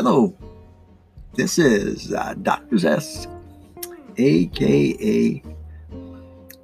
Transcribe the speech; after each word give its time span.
Hello, 0.00 0.32
this 1.34 1.58
is 1.58 2.12
uh, 2.12 2.32
Dr. 2.40 2.78
Zest, 2.78 3.26
aka 4.16 5.42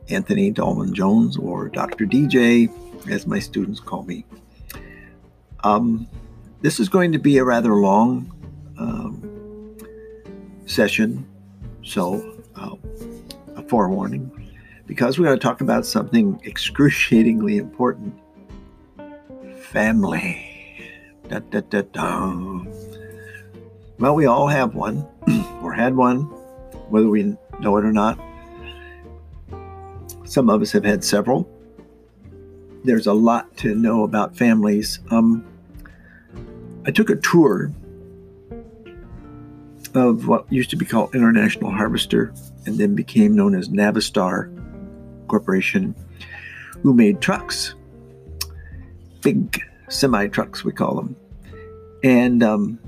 Anthony 0.08 0.52
Dallmann-Jones, 0.52 1.36
or 1.38 1.68
Dr. 1.68 2.06
DJ, 2.06 2.70
as 3.10 3.26
my 3.26 3.40
students 3.40 3.80
call 3.80 4.04
me. 4.04 4.24
Um, 5.64 6.06
this 6.60 6.78
is 6.78 6.88
going 6.88 7.10
to 7.10 7.18
be 7.18 7.38
a 7.38 7.44
rather 7.44 7.74
long 7.74 8.32
um, 8.78 9.76
session, 10.66 11.26
so 11.82 12.38
uh, 12.54 12.76
a 13.56 13.64
forewarning, 13.64 14.30
because 14.86 15.18
we're 15.18 15.24
going 15.24 15.36
to 15.36 15.42
talk 15.42 15.60
about 15.60 15.84
something 15.86 16.40
excruciatingly 16.44 17.56
important 17.56 18.16
family. 19.58 20.52
Da, 21.28 21.40
da, 21.40 21.62
da. 21.80 22.64
Well, 24.04 24.16
we 24.16 24.26
all 24.26 24.48
have 24.48 24.74
one, 24.74 25.08
or 25.62 25.72
had 25.72 25.96
one, 25.96 26.24
whether 26.90 27.08
we 27.08 27.22
know 27.60 27.78
it 27.78 27.86
or 27.86 27.90
not. 27.90 28.20
Some 30.24 30.50
of 30.50 30.60
us 30.60 30.72
have 30.72 30.84
had 30.84 31.02
several. 31.02 31.48
There's 32.84 33.06
a 33.06 33.14
lot 33.14 33.56
to 33.56 33.74
know 33.74 34.02
about 34.02 34.36
families. 34.36 34.98
Um, 35.10 35.42
I 36.84 36.90
took 36.90 37.08
a 37.08 37.16
tour 37.16 37.72
of 39.94 40.28
what 40.28 40.52
used 40.52 40.68
to 40.68 40.76
be 40.76 40.84
called 40.84 41.14
International 41.14 41.70
Harvester 41.70 42.34
and 42.66 42.76
then 42.76 42.94
became 42.94 43.34
known 43.34 43.54
as 43.54 43.70
Navistar 43.70 44.52
Corporation, 45.28 45.94
who 46.82 46.92
made 46.92 47.22
trucks, 47.22 47.74
big 49.22 49.62
semi 49.88 50.26
trucks, 50.26 50.62
we 50.62 50.72
call 50.72 50.94
them. 50.94 51.16
And 52.02 52.42
um, 52.42 52.78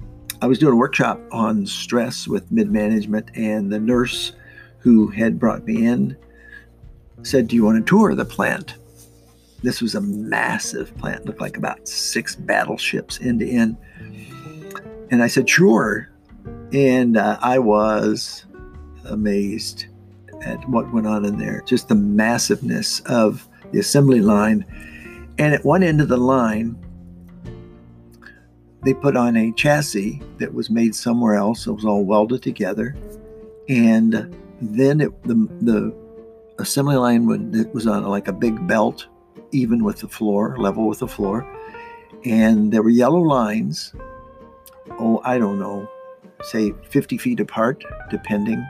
I 0.42 0.46
was 0.46 0.58
doing 0.58 0.74
a 0.74 0.76
workshop 0.76 1.20
on 1.30 1.66
stress 1.66 2.28
with 2.28 2.50
mid 2.52 2.70
management, 2.70 3.30
and 3.34 3.72
the 3.72 3.78
nurse 3.78 4.32
who 4.78 5.08
had 5.08 5.38
brought 5.38 5.64
me 5.64 5.86
in 5.86 6.16
said, 7.22 7.48
Do 7.48 7.56
you 7.56 7.64
want 7.64 7.84
to 7.84 7.88
tour 7.88 8.14
the 8.14 8.24
plant? 8.24 8.74
This 9.62 9.80
was 9.80 9.94
a 9.94 10.00
massive 10.00 10.96
plant, 10.98 11.24
looked 11.24 11.40
like 11.40 11.56
about 11.56 11.88
six 11.88 12.36
battleships 12.36 13.18
end 13.22 13.40
to 13.40 13.48
end. 13.48 13.76
And 15.10 15.22
I 15.22 15.26
said, 15.26 15.48
Sure. 15.48 16.10
And 16.72 17.16
uh, 17.16 17.38
I 17.40 17.58
was 17.58 18.44
amazed 19.06 19.86
at 20.42 20.68
what 20.68 20.92
went 20.92 21.06
on 21.06 21.24
in 21.24 21.38
there, 21.38 21.62
just 21.66 21.88
the 21.88 21.94
massiveness 21.94 23.00
of 23.06 23.48
the 23.72 23.78
assembly 23.78 24.20
line. 24.20 24.66
And 25.38 25.54
at 25.54 25.64
one 25.64 25.82
end 25.82 26.00
of 26.00 26.08
the 26.08 26.16
line, 26.16 26.76
they 28.82 28.94
put 28.94 29.16
on 29.16 29.36
a 29.36 29.52
chassis 29.52 30.22
that 30.38 30.52
was 30.52 30.70
made 30.70 30.94
somewhere 30.94 31.34
else. 31.34 31.66
It 31.66 31.72
was 31.72 31.84
all 31.84 32.04
welded 32.04 32.42
together, 32.42 32.94
and 33.68 34.36
then 34.60 35.00
it, 35.00 35.22
the 35.24 35.34
the 35.60 35.94
assembly 36.58 36.96
line 36.96 37.26
would, 37.26 37.72
was 37.74 37.86
on 37.86 38.04
like 38.04 38.28
a 38.28 38.32
big 38.32 38.66
belt, 38.66 39.06
even 39.52 39.84
with 39.84 40.00
the 40.00 40.08
floor, 40.08 40.56
level 40.58 40.86
with 40.86 41.00
the 41.00 41.08
floor, 41.08 41.46
and 42.24 42.72
there 42.72 42.82
were 42.82 42.90
yellow 42.90 43.20
lines. 43.20 43.94
Oh, 44.98 45.20
I 45.24 45.38
don't 45.38 45.58
know, 45.58 45.88
say 46.42 46.72
50 46.88 47.18
feet 47.18 47.40
apart, 47.40 47.84
depending 48.10 48.64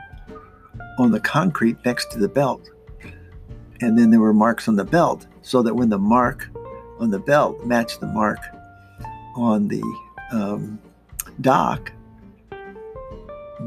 on 0.99 1.11
the 1.11 1.19
concrete 1.19 1.77
next 1.85 2.11
to 2.11 2.19
the 2.19 2.27
belt. 2.27 2.69
And 3.81 3.97
then 3.97 4.09
there 4.09 4.19
were 4.19 4.33
marks 4.33 4.67
on 4.67 4.75
the 4.75 4.83
belt, 4.83 5.27
so 5.43 5.61
that 5.61 5.75
when 5.75 5.89
the 5.89 5.99
mark 5.99 6.49
on 6.99 7.11
the 7.11 7.19
belt 7.19 7.63
matched 7.65 7.99
the 7.99 8.07
mark 8.07 8.39
on 9.37 9.67
the 9.67 9.83
um, 10.31 10.79
dock, 11.41 11.91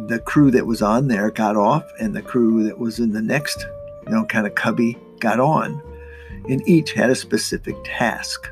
the 0.06 0.19
crew 0.20 0.50
that 0.50 0.66
was 0.66 0.82
on 0.82 1.08
there 1.08 1.31
got 1.31 1.56
off, 1.56 1.84
and 2.00 2.14
the 2.14 2.22
crew 2.22 2.62
that 2.64 2.78
was 2.78 2.98
in 2.98 3.12
the 3.12 3.22
next, 3.22 3.66
you 4.06 4.12
know, 4.12 4.25
kind 4.25 4.47
of 4.47 4.54
cubby 4.54 4.97
got 5.19 5.41
on. 5.41 5.82
And 6.48 6.66
each 6.69 6.92
had 6.92 7.10
a 7.10 7.14
specific 7.14 7.76
task. 7.84 8.50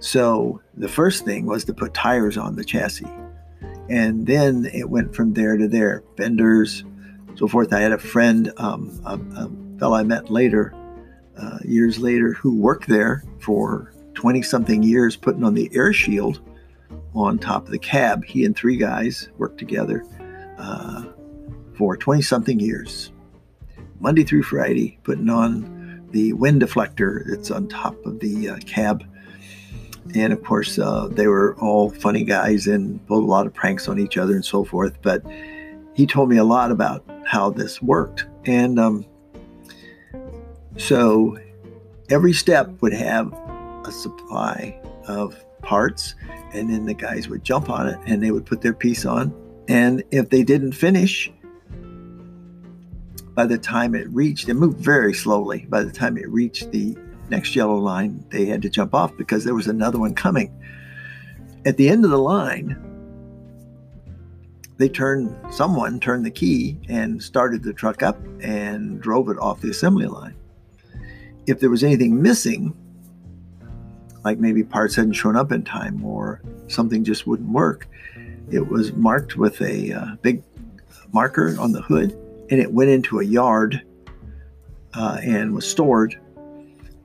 So 0.00 0.60
the 0.76 0.88
first 0.88 1.24
thing 1.24 1.46
was 1.46 1.64
to 1.64 1.74
put 1.74 1.94
tires 1.94 2.36
on 2.36 2.56
the 2.56 2.64
chassis. 2.64 3.08
And 3.88 4.26
then 4.26 4.68
it 4.72 4.90
went 4.90 5.14
from 5.14 5.32
there 5.34 5.56
to 5.56 5.68
there, 5.68 6.02
fenders, 6.16 6.84
so 7.36 7.48
forth. 7.48 7.72
I 7.72 7.80
had 7.80 7.92
a 7.92 7.98
friend, 7.98 8.52
um, 8.58 9.00
a, 9.04 9.14
a 9.14 9.78
fellow 9.78 9.96
I 9.96 10.02
met 10.02 10.30
later, 10.30 10.74
uh, 11.38 11.58
years 11.64 11.98
later, 11.98 12.32
who 12.32 12.54
worked 12.56 12.88
there 12.88 13.24
for 13.40 13.93
20 14.14 14.42
something 14.42 14.82
years, 14.82 15.16
putting 15.16 15.44
on 15.44 15.54
the 15.54 15.70
air 15.74 15.92
shield 15.92 16.40
on 17.14 17.38
top 17.38 17.66
of 17.66 17.70
the 17.70 17.78
cab. 17.78 18.24
He 18.24 18.44
and 18.44 18.56
three 18.56 18.76
guys 18.76 19.28
worked 19.38 19.58
together 19.58 20.04
uh, 20.58 21.04
for 21.76 21.96
20 21.96 22.22
something 22.22 22.58
years, 22.60 23.12
Monday 24.00 24.24
through 24.24 24.42
Friday, 24.42 24.98
putting 25.02 25.28
on 25.28 26.08
the 26.10 26.32
wind 26.34 26.62
deflector 26.62 27.24
that's 27.26 27.50
on 27.50 27.68
top 27.68 27.96
of 28.06 28.20
the 28.20 28.50
uh, 28.50 28.56
cab. 28.66 29.04
And 30.14 30.32
of 30.32 30.42
course, 30.44 30.78
uh, 30.78 31.08
they 31.10 31.26
were 31.26 31.56
all 31.56 31.90
funny 31.90 32.24
guys 32.24 32.66
and 32.66 33.04
pulled 33.06 33.24
a 33.24 33.26
lot 33.26 33.46
of 33.46 33.54
pranks 33.54 33.88
on 33.88 33.98
each 33.98 34.16
other 34.16 34.34
and 34.34 34.44
so 34.44 34.64
forth. 34.64 35.00
But 35.02 35.24
he 35.94 36.06
told 36.06 36.28
me 36.28 36.36
a 36.36 36.44
lot 36.44 36.70
about 36.70 37.04
how 37.26 37.50
this 37.50 37.80
worked. 37.80 38.26
And 38.44 38.78
um, 38.78 39.06
so 40.76 41.38
every 42.10 42.32
step 42.32 42.70
would 42.80 42.92
have 42.92 43.32
a 43.84 43.92
supply 43.92 44.78
of 45.06 45.44
parts 45.62 46.14
and 46.52 46.70
then 46.70 46.84
the 46.84 46.94
guys 46.94 47.28
would 47.28 47.42
jump 47.42 47.70
on 47.70 47.88
it 47.88 47.98
and 48.06 48.22
they 48.22 48.30
would 48.30 48.46
put 48.46 48.60
their 48.60 48.74
piece 48.74 49.04
on. 49.04 49.34
And 49.68 50.02
if 50.10 50.30
they 50.30 50.42
didn't 50.42 50.72
finish, 50.72 51.32
by 53.34 53.46
the 53.46 53.58
time 53.58 53.94
it 53.94 54.08
reached, 54.10 54.48
it 54.48 54.54
moved 54.54 54.78
very 54.78 55.14
slowly. 55.14 55.66
By 55.68 55.82
the 55.82 55.90
time 55.90 56.16
it 56.16 56.28
reached 56.28 56.70
the 56.70 56.96
next 57.30 57.56
yellow 57.56 57.76
line, 57.76 58.24
they 58.30 58.46
had 58.46 58.62
to 58.62 58.68
jump 58.68 58.94
off 58.94 59.16
because 59.16 59.44
there 59.44 59.54
was 59.54 59.66
another 59.66 59.98
one 59.98 60.14
coming. 60.14 60.52
At 61.64 61.76
the 61.76 61.88
end 61.88 62.04
of 62.04 62.10
the 62.10 62.18
line, 62.18 62.76
they 64.76 64.88
turned, 64.88 65.34
someone 65.52 65.98
turned 65.98 66.26
the 66.26 66.30
key 66.30 66.78
and 66.88 67.22
started 67.22 67.62
the 67.62 67.72
truck 67.72 68.02
up 68.02 68.20
and 68.40 69.00
drove 69.00 69.28
it 69.28 69.38
off 69.38 69.60
the 69.60 69.70
assembly 69.70 70.06
line. 70.06 70.36
If 71.46 71.60
there 71.60 71.70
was 71.70 71.82
anything 71.82 72.20
missing, 72.20 72.76
like 74.24 74.38
maybe 74.38 74.64
parts 74.64 74.96
hadn't 74.96 75.12
shown 75.12 75.36
up 75.36 75.52
in 75.52 75.62
time 75.62 76.04
or 76.04 76.40
something 76.68 77.04
just 77.04 77.26
wouldn't 77.26 77.50
work. 77.50 77.86
It 78.50 78.68
was 78.68 78.92
marked 78.94 79.36
with 79.36 79.60
a 79.60 79.92
uh, 79.92 80.16
big 80.22 80.42
marker 81.12 81.54
on 81.58 81.72
the 81.72 81.82
hood 81.82 82.12
and 82.50 82.60
it 82.60 82.72
went 82.72 82.90
into 82.90 83.20
a 83.20 83.24
yard 83.24 83.82
uh, 84.94 85.18
and 85.22 85.54
was 85.54 85.68
stored. 85.68 86.18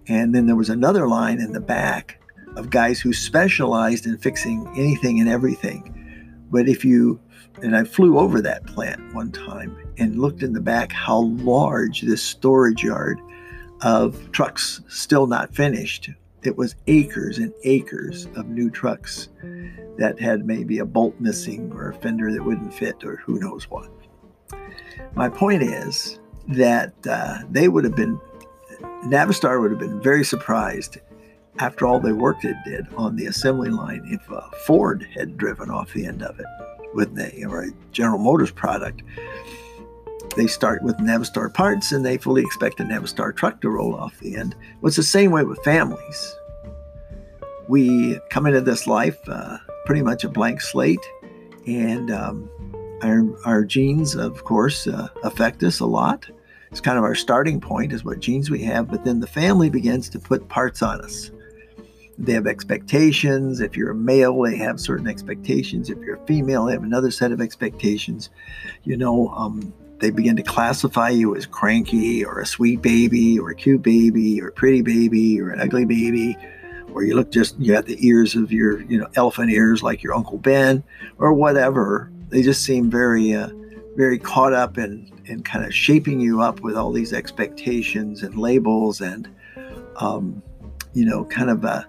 And 0.07 0.33
then 0.33 0.47
there 0.47 0.55
was 0.55 0.69
another 0.69 1.07
line 1.07 1.39
in 1.39 1.51
the 1.51 1.59
back 1.59 2.21
of 2.55 2.69
guys 2.69 2.99
who 2.99 3.13
specialized 3.13 4.05
in 4.05 4.17
fixing 4.17 4.67
anything 4.75 5.19
and 5.19 5.29
everything. 5.29 5.95
But 6.51 6.67
if 6.67 6.83
you, 6.83 7.19
and 7.61 7.75
I 7.75 7.83
flew 7.83 8.17
over 8.17 8.41
that 8.41 8.65
plant 8.65 9.13
one 9.13 9.31
time 9.31 9.77
and 9.97 10.19
looked 10.19 10.41
in 10.41 10.53
the 10.53 10.61
back 10.61 10.91
how 10.91 11.19
large 11.19 12.01
this 12.01 12.23
storage 12.23 12.83
yard 12.83 13.19
of 13.81 14.31
trucks 14.31 14.81
still 14.87 15.27
not 15.27 15.53
finished 15.53 16.09
it 16.43 16.55
was 16.55 16.75
acres 16.87 17.37
and 17.37 17.53
acres 17.63 18.27
of 18.35 18.47
new 18.47 18.69
trucks 18.69 19.29
that 19.97 20.19
had 20.19 20.45
maybe 20.45 20.79
a 20.79 20.85
bolt 20.85 21.15
missing 21.19 21.71
or 21.73 21.89
a 21.89 21.93
fender 21.95 22.31
that 22.31 22.43
wouldn't 22.43 22.73
fit 22.73 23.03
or 23.03 23.17
who 23.17 23.39
knows 23.39 23.69
what. 23.69 23.89
My 25.15 25.27
point 25.29 25.63
is 25.63 26.19
that 26.49 26.93
uh, 27.07 27.39
they 27.49 27.67
would 27.67 27.83
have 27.83 27.95
been, 27.95 28.19
Navistar 29.05 29.59
would 29.59 29.71
have 29.71 29.79
been 29.79 30.01
very 30.01 30.23
surprised 30.23 30.99
after 31.59 31.85
all 31.85 31.99
the 31.99 32.15
work 32.15 32.43
it 32.45 32.55
did 32.65 32.85
on 32.95 33.15
the 33.15 33.25
assembly 33.25 33.69
line 33.69 34.01
if 34.05 34.29
a 34.29 34.49
Ford 34.65 35.05
had 35.13 35.37
driven 35.37 35.69
off 35.69 35.93
the 35.93 36.05
end 36.05 36.23
of 36.23 36.39
it 36.39 36.45
with 36.93 37.17
or 37.45 37.63
a 37.63 37.71
General 37.91 38.19
Motors 38.19 38.51
product. 38.51 39.03
They 40.35 40.47
start 40.47 40.83
with 40.83 40.97
Navistar 40.97 41.53
parts 41.53 41.91
and 41.91 42.05
they 42.05 42.17
fully 42.17 42.41
expect 42.41 42.79
a 42.79 42.83
Navistar 42.83 43.35
truck 43.35 43.61
to 43.61 43.69
roll 43.69 43.95
off 43.95 44.19
the 44.19 44.35
end. 44.35 44.55
Well, 44.79 44.87
it's 44.87 44.95
the 44.95 45.03
same 45.03 45.31
way 45.31 45.43
with 45.43 45.59
families. 45.63 46.35
We 47.67 48.19
come 48.29 48.45
into 48.45 48.61
this 48.61 48.87
life 48.87 49.17
uh, 49.27 49.57
pretty 49.85 50.01
much 50.01 50.23
a 50.23 50.29
blank 50.29 50.61
slate, 50.61 51.05
and 51.67 52.09
um, 52.09 52.49
our, 53.03 53.23
our 53.45 53.63
genes, 53.63 54.15
of 54.15 54.43
course, 54.43 54.87
uh, 54.87 55.09
affect 55.23 55.61
us 55.63 55.79
a 55.79 55.85
lot. 55.85 56.27
It's 56.71 56.81
kind 56.81 56.97
of 56.97 57.03
our 57.03 57.15
starting 57.15 57.59
point, 57.59 57.93
is 57.93 58.03
what 58.03 58.19
genes 58.19 58.49
we 58.49 58.63
have, 58.63 58.89
but 58.89 59.03
then 59.03 59.19
the 59.19 59.27
family 59.27 59.69
begins 59.69 60.09
to 60.09 60.19
put 60.19 60.47
parts 60.49 60.81
on 60.81 61.01
us. 61.01 61.31
They 62.17 62.33
have 62.33 62.47
expectations. 62.47 63.61
If 63.61 63.77
you're 63.77 63.91
a 63.91 63.95
male, 63.95 64.41
they 64.41 64.57
have 64.57 64.79
certain 64.79 65.07
expectations. 65.07 65.89
If 65.89 65.97
you're 65.99 66.17
a 66.17 66.25
female, 66.27 66.65
they 66.65 66.73
have 66.73 66.83
another 66.83 67.11
set 67.11 67.31
of 67.31 67.39
expectations. 67.39 68.29
You 68.83 68.97
know, 68.97 69.29
um, 69.29 69.73
they 69.99 70.09
begin 70.09 70.35
to 70.35 70.43
classify 70.43 71.09
you 71.09 71.35
as 71.35 71.45
cranky 71.45 72.23
or 72.23 72.39
a 72.39 72.45
sweet 72.45 72.81
baby 72.81 73.37
or 73.37 73.49
a 73.49 73.55
cute 73.55 73.81
baby 73.81 74.41
or 74.41 74.47
a 74.47 74.51
pretty 74.51 74.81
baby 74.81 75.39
or 75.39 75.49
an 75.51 75.59
ugly 75.59 75.85
baby 75.85 76.37
or 76.93 77.03
you 77.03 77.15
look 77.15 77.31
just 77.31 77.57
you 77.59 77.73
got 77.73 77.85
the 77.85 77.97
ears 78.05 78.35
of 78.35 78.51
your 78.51 78.81
you 78.83 78.97
know 78.97 79.07
elephant 79.15 79.51
ears 79.51 79.83
like 79.83 80.03
your 80.03 80.13
uncle 80.13 80.37
Ben 80.37 80.83
or 81.17 81.33
whatever. 81.33 82.11
They 82.29 82.41
just 82.41 82.63
seem 82.63 82.89
very 82.89 83.33
uh, 83.33 83.49
very 83.95 84.19
caught 84.19 84.53
up 84.53 84.77
in 84.77 85.11
in 85.25 85.43
kind 85.43 85.65
of 85.65 85.73
shaping 85.73 86.19
you 86.19 86.41
up 86.41 86.61
with 86.61 86.75
all 86.75 86.91
these 86.91 87.13
expectations 87.13 88.23
and 88.23 88.35
labels 88.35 89.01
and 89.01 89.29
um, 89.97 90.41
you 90.93 91.05
know 91.05 91.25
kind 91.25 91.49
of 91.49 91.65
uh, 91.65 91.83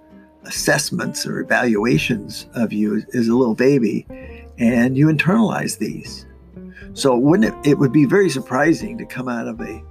assessments 0.44 1.26
or 1.26 1.40
evaluations 1.40 2.46
of 2.54 2.72
you 2.72 2.96
as, 2.96 3.04
as 3.14 3.28
a 3.28 3.34
little 3.34 3.54
baby, 3.54 4.06
and 4.58 4.96
you 4.96 5.06
internalize 5.06 5.78
these. 5.78 6.26
So 6.94 7.16
wouldn't 7.16 7.54
it, 7.54 7.70
it 7.70 7.78
would 7.78 7.92
be 7.92 8.04
very 8.04 8.28
surprising 8.28 8.98
to 8.98 9.06
come 9.06 9.28
out 9.28 9.46
of 9.46 9.60
a, 9.60 9.82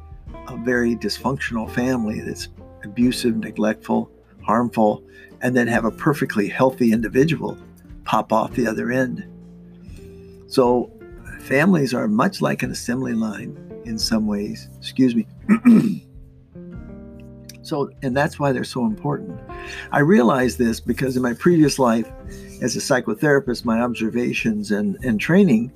a 0.48 0.58
very 0.58 0.96
dysfunctional 0.96 1.70
family 1.70 2.20
that's 2.20 2.50
abusive, 2.84 3.38
neglectful, 3.38 4.12
harmful, 4.42 5.04
and 5.42 5.56
then 5.56 5.68
have 5.68 5.86
a 5.86 5.92
perfectly 5.92 6.48
healthy 6.48 6.92
individual 6.92 7.58
pop 8.04 8.34
off 8.34 8.54
the 8.54 8.68
other 8.68 8.92
end. 8.92 9.26
So 10.48 10.92
families 11.42 11.94
are 11.94 12.08
much 12.08 12.42
like 12.42 12.64
an 12.64 12.72
assembly 12.72 13.14
line 13.14 13.58
in 13.86 13.98
some 13.98 14.28
ways. 14.28 14.68
Excuse 14.78 15.16
me. 15.16 15.28
so, 17.62 17.90
and 18.02 18.16
that's 18.16 18.40
why 18.40 18.52
they're 18.52 18.64
so 18.64 18.86
important. 18.86 19.40
I 19.92 20.00
realize 20.00 20.58
this 20.58 20.80
because 20.80 21.16
in 21.16 21.22
my 21.22 21.34
previous 21.34 21.80
life 21.80 22.12
as 22.62 22.76
a 22.76 22.80
psychotherapist, 22.80 23.64
my 23.64 23.80
observations 23.80 24.72
and, 24.72 24.98
and 25.04 25.20
training 25.20 25.72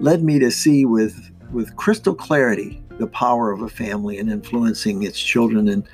led 0.00 0.22
me 0.22 0.38
to 0.38 0.50
see 0.50 0.84
with 0.84 1.30
with 1.52 1.76
crystal 1.76 2.14
clarity 2.14 2.82
the 2.98 3.06
power 3.06 3.50
of 3.50 3.62
a 3.62 3.68
family 3.68 4.18
and 4.18 4.30
influencing 4.30 5.02
its 5.02 5.20
children 5.20 5.68
and 5.68 5.88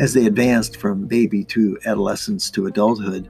as 0.00 0.12
they 0.12 0.26
advanced 0.26 0.76
from 0.76 1.06
baby 1.06 1.44
to 1.44 1.78
adolescence 1.86 2.50
to 2.50 2.66
adulthood. 2.66 3.28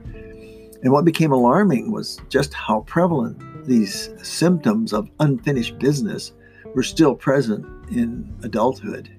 And 0.81 0.91
what 0.91 1.05
became 1.05 1.31
alarming 1.31 1.91
was 1.91 2.19
just 2.29 2.53
how 2.53 2.81
prevalent 2.81 3.39
these 3.65 4.09
symptoms 4.21 4.93
of 4.93 5.09
unfinished 5.19 5.77
business 5.79 6.33
were 6.73 6.83
still 6.83 7.15
present 7.15 7.65
in 7.89 8.31
adulthood. 8.43 9.09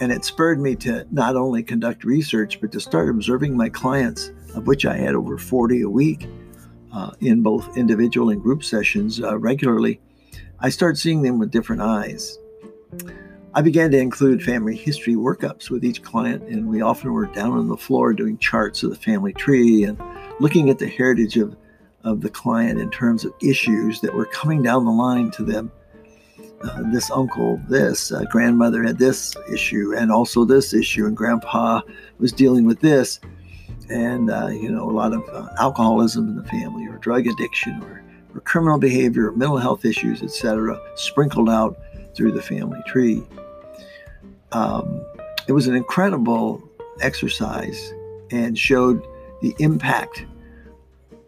And 0.00 0.10
it 0.10 0.24
spurred 0.24 0.58
me 0.58 0.74
to 0.76 1.06
not 1.10 1.36
only 1.36 1.62
conduct 1.62 2.04
research, 2.04 2.60
but 2.60 2.72
to 2.72 2.80
start 2.80 3.08
observing 3.08 3.56
my 3.56 3.68
clients, 3.68 4.32
of 4.54 4.66
which 4.66 4.84
I 4.84 4.96
had 4.96 5.14
over 5.14 5.38
40 5.38 5.82
a 5.82 5.88
week, 5.88 6.28
uh, 6.92 7.12
in 7.20 7.42
both 7.42 7.76
individual 7.76 8.30
and 8.30 8.42
group 8.42 8.62
sessions 8.62 9.22
uh, 9.22 9.38
regularly, 9.38 10.00
I 10.60 10.68
started 10.68 10.96
seeing 10.96 11.22
them 11.22 11.38
with 11.38 11.50
different 11.50 11.82
eyes. 11.82 12.38
I 13.54 13.60
began 13.60 13.90
to 13.90 13.98
include 13.98 14.42
family 14.42 14.76
history 14.76 15.14
workups 15.14 15.68
with 15.68 15.84
each 15.84 16.02
client, 16.02 16.44
and 16.44 16.68
we 16.68 16.80
often 16.80 17.12
were 17.12 17.26
down 17.26 17.52
on 17.52 17.68
the 17.68 17.76
floor 17.76 18.14
doing 18.14 18.38
charts 18.38 18.82
of 18.82 18.90
the 18.90 18.96
family 18.96 19.32
tree 19.32 19.84
and 19.84 20.00
looking 20.40 20.70
at 20.70 20.78
the 20.78 20.88
heritage 20.88 21.36
of, 21.36 21.54
of 22.02 22.22
the 22.22 22.30
client 22.30 22.80
in 22.80 22.90
terms 22.90 23.24
of 23.24 23.34
issues 23.42 24.00
that 24.00 24.14
were 24.14 24.24
coming 24.26 24.62
down 24.62 24.84
the 24.84 24.90
line 24.90 25.30
to 25.32 25.44
them. 25.44 25.70
Uh, 26.62 26.82
this 26.92 27.10
uncle, 27.10 27.60
this 27.68 28.12
uh, 28.12 28.24
grandmother 28.30 28.84
had 28.84 28.98
this 28.98 29.34
issue, 29.52 29.94
and 29.96 30.10
also 30.10 30.44
this 30.44 30.72
issue, 30.72 31.06
and 31.06 31.16
grandpa 31.16 31.80
was 32.18 32.32
dealing 32.32 32.64
with 32.64 32.80
this 32.80 33.20
and 33.90 34.30
uh, 34.30 34.48
you 34.48 34.70
know 34.70 34.88
a 34.88 34.92
lot 34.92 35.12
of 35.12 35.22
uh, 35.30 35.48
alcoholism 35.58 36.28
in 36.28 36.36
the 36.36 36.44
family 36.44 36.86
or 36.86 36.96
drug 36.98 37.26
addiction 37.26 37.82
or, 37.82 38.02
or 38.34 38.40
criminal 38.40 38.78
behavior 38.78 39.28
or 39.28 39.32
mental 39.32 39.58
health 39.58 39.84
issues 39.84 40.22
etc 40.22 40.78
sprinkled 40.96 41.48
out 41.48 41.78
through 42.14 42.32
the 42.32 42.42
family 42.42 42.80
tree. 42.86 43.22
Um, 44.52 45.04
it 45.48 45.52
was 45.52 45.66
an 45.66 45.74
incredible 45.74 46.62
exercise 47.00 47.92
and 48.30 48.58
showed 48.58 49.02
the 49.40 49.54
impact 49.58 50.24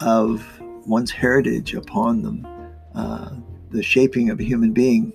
of 0.00 0.46
one's 0.86 1.10
heritage 1.10 1.74
upon 1.74 2.22
them 2.22 2.46
uh, 2.94 3.30
the 3.70 3.82
shaping 3.82 4.30
of 4.30 4.38
a 4.38 4.44
human 4.44 4.72
being. 4.72 5.12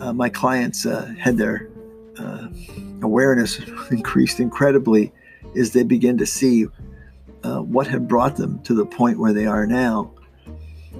Uh, 0.00 0.12
my 0.12 0.28
clients 0.28 0.86
uh, 0.86 1.12
had 1.18 1.36
their 1.36 1.68
uh, 2.18 2.48
awareness 3.02 3.58
increased 3.90 4.38
incredibly 4.38 5.12
is 5.54 5.72
they 5.72 5.82
begin 5.82 6.18
to 6.18 6.26
see 6.26 6.66
uh, 7.42 7.60
what 7.60 7.86
had 7.86 8.08
brought 8.08 8.36
them 8.36 8.62
to 8.62 8.74
the 8.74 8.86
point 8.86 9.18
where 9.18 9.32
they 9.32 9.46
are 9.46 9.66
now. 9.66 10.12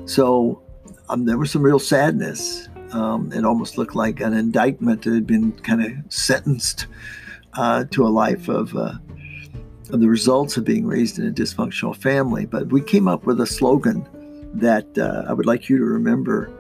So 0.06 0.62
um, 1.08 1.24
there 1.24 1.38
was 1.38 1.50
some 1.50 1.62
real 1.62 1.78
sadness. 1.78 2.68
Um, 2.92 3.32
it 3.32 3.44
almost 3.44 3.78
looked 3.78 3.94
like 3.94 4.20
an 4.20 4.32
indictment 4.32 5.02
that 5.02 5.14
had 5.14 5.26
been 5.26 5.52
kind 5.52 5.82
of 5.84 6.12
sentenced 6.12 6.86
uh, 7.54 7.84
to 7.90 8.06
a 8.06 8.08
life 8.08 8.48
of, 8.48 8.74
uh, 8.76 8.94
of 9.90 10.00
the 10.00 10.08
results 10.08 10.56
of 10.56 10.64
being 10.64 10.86
raised 10.86 11.18
in 11.18 11.26
a 11.26 11.32
dysfunctional 11.32 11.94
family. 11.94 12.46
But 12.46 12.68
we 12.68 12.80
came 12.80 13.06
up 13.08 13.26
with 13.26 13.40
a 13.40 13.46
slogan 13.46 14.06
that 14.54 14.98
uh, 14.98 15.24
I 15.28 15.32
would 15.32 15.46
like 15.46 15.68
you 15.68 15.78
to 15.78 15.84
remember. 15.84 16.50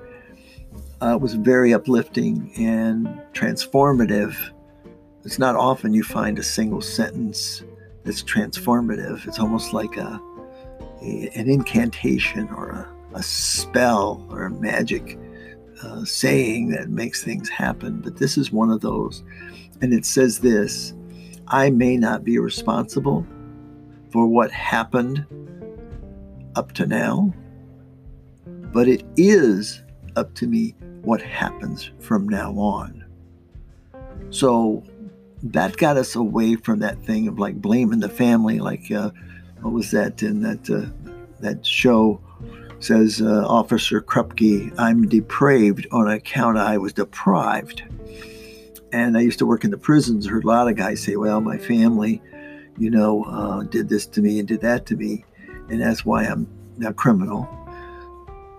Uh, 1.00 1.16
was 1.18 1.32
very 1.32 1.72
uplifting 1.72 2.52
and 2.58 3.06
transformative. 3.32 4.36
It's 5.24 5.38
not 5.38 5.56
often 5.56 5.94
you 5.94 6.02
find 6.02 6.38
a 6.38 6.42
single 6.42 6.82
sentence 6.82 7.62
that's 8.10 8.24
transformative. 8.24 9.24
It's 9.28 9.38
almost 9.38 9.72
like 9.72 9.96
a, 9.96 10.20
a 11.00 11.30
an 11.36 11.48
incantation 11.48 12.48
or 12.48 12.70
a, 12.70 13.16
a, 13.16 13.22
spell 13.22 14.26
or 14.30 14.46
a 14.46 14.50
magic 14.50 15.16
uh, 15.84 16.04
saying 16.04 16.70
that 16.70 16.88
makes 16.88 17.22
things 17.22 17.48
happen. 17.48 18.00
But 18.00 18.16
this 18.16 18.36
is 18.36 18.50
one 18.50 18.68
of 18.68 18.80
those. 18.80 19.22
And 19.80 19.94
it 19.94 20.04
says 20.04 20.40
this 20.40 20.92
I 21.46 21.70
may 21.70 21.96
not 21.96 22.24
be 22.24 22.40
responsible 22.40 23.24
for 24.10 24.26
what 24.26 24.50
happened 24.50 25.24
up 26.56 26.72
to 26.72 26.86
now, 26.88 27.32
but 28.72 28.88
it 28.88 29.04
is 29.16 29.84
up 30.16 30.34
to 30.34 30.48
me 30.48 30.74
what 31.02 31.22
happens 31.22 31.92
from 32.00 32.28
now 32.28 32.50
on. 32.54 33.04
So 34.30 34.82
that 35.42 35.76
got 35.76 35.96
us 35.96 36.14
away 36.14 36.56
from 36.56 36.80
that 36.80 37.02
thing 37.04 37.28
of 37.28 37.38
like 37.38 37.60
blaming 37.60 38.00
the 38.00 38.08
family. 38.08 38.60
Like, 38.60 38.90
uh, 38.90 39.10
what 39.60 39.72
was 39.72 39.90
that 39.90 40.22
in 40.22 40.42
that 40.42 40.70
uh, 40.70 40.90
that 41.40 41.64
show? 41.64 42.20
Says 42.80 43.20
uh, 43.20 43.44
Officer 43.46 44.00
Krupke, 44.00 44.72
"I'm 44.78 45.06
depraved 45.06 45.86
on 45.92 46.08
account 46.08 46.56
I 46.56 46.78
was 46.78 46.94
deprived." 46.94 47.82
And 48.92 49.16
I 49.16 49.20
used 49.20 49.38
to 49.38 49.46
work 49.46 49.64
in 49.64 49.70
the 49.70 49.78
prisons. 49.78 50.26
Heard 50.26 50.44
a 50.44 50.48
lot 50.48 50.68
of 50.68 50.76
guys 50.76 51.02
say, 51.02 51.16
"Well, 51.16 51.40
my 51.42 51.58
family, 51.58 52.22
you 52.78 52.90
know, 52.90 53.24
uh, 53.24 53.64
did 53.64 53.88
this 53.90 54.06
to 54.06 54.22
me 54.22 54.38
and 54.38 54.48
did 54.48 54.62
that 54.62 54.86
to 54.86 54.96
me, 54.96 55.24
and 55.68 55.80
that's 55.80 56.04
why 56.06 56.24
I'm 56.24 56.48
a 56.84 56.94
criminal." 56.94 57.48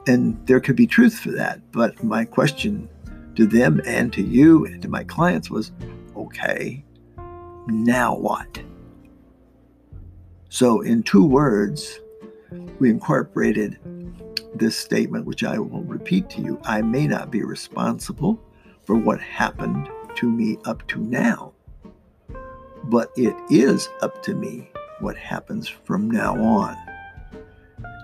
And 0.07 0.39
there 0.47 0.59
could 0.59 0.75
be 0.75 0.87
truth 0.87 1.19
for 1.19 1.31
that. 1.31 1.59
But 1.71 2.03
my 2.03 2.25
question 2.25 2.87
to 3.35 3.47
them 3.47 3.81
and 3.85 4.11
to 4.13 4.21
you 4.21 4.65
and 4.65 4.81
to 4.81 4.87
my 4.87 5.03
clients 5.03 5.49
was, 5.49 5.71
okay, 6.25 6.83
now 7.67 8.15
what? 8.15 8.61
So, 10.49 10.81
in 10.81 11.03
two 11.03 11.25
words, 11.25 11.99
we 12.79 12.89
incorporated 12.89 13.79
this 14.53 14.77
statement, 14.77 15.25
which 15.25 15.43
I 15.43 15.57
will 15.59 15.83
repeat 15.83 16.29
to 16.31 16.41
you 16.41 16.59
I 16.63 16.81
may 16.81 17.07
not 17.07 17.31
be 17.31 17.43
responsible 17.43 18.41
for 18.83 18.95
what 18.95 19.21
happened 19.21 19.89
to 20.15 20.29
me 20.29 20.57
up 20.65 20.85
to 20.89 20.99
now, 20.99 21.53
but 22.83 23.11
it 23.15 23.35
is 23.49 23.87
up 24.01 24.21
to 24.23 24.33
me 24.33 24.69
what 24.99 25.15
happens 25.15 25.67
from 25.67 26.11
now 26.11 26.35
on. 26.35 26.75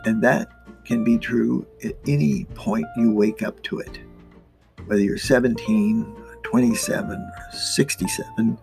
And 0.05 0.23
that 0.23 0.47
can 0.85 1.03
be 1.03 1.17
true 1.17 1.67
at 1.83 1.95
any 2.07 2.45
point 2.55 2.85
you 2.95 3.11
wake 3.11 3.43
up 3.43 3.61
to 3.63 3.79
it. 3.79 3.99
Whether 4.85 5.01
you're 5.01 5.17
17, 5.17 6.15
27 6.49 7.11
or 7.11 7.51
67, 7.51 8.57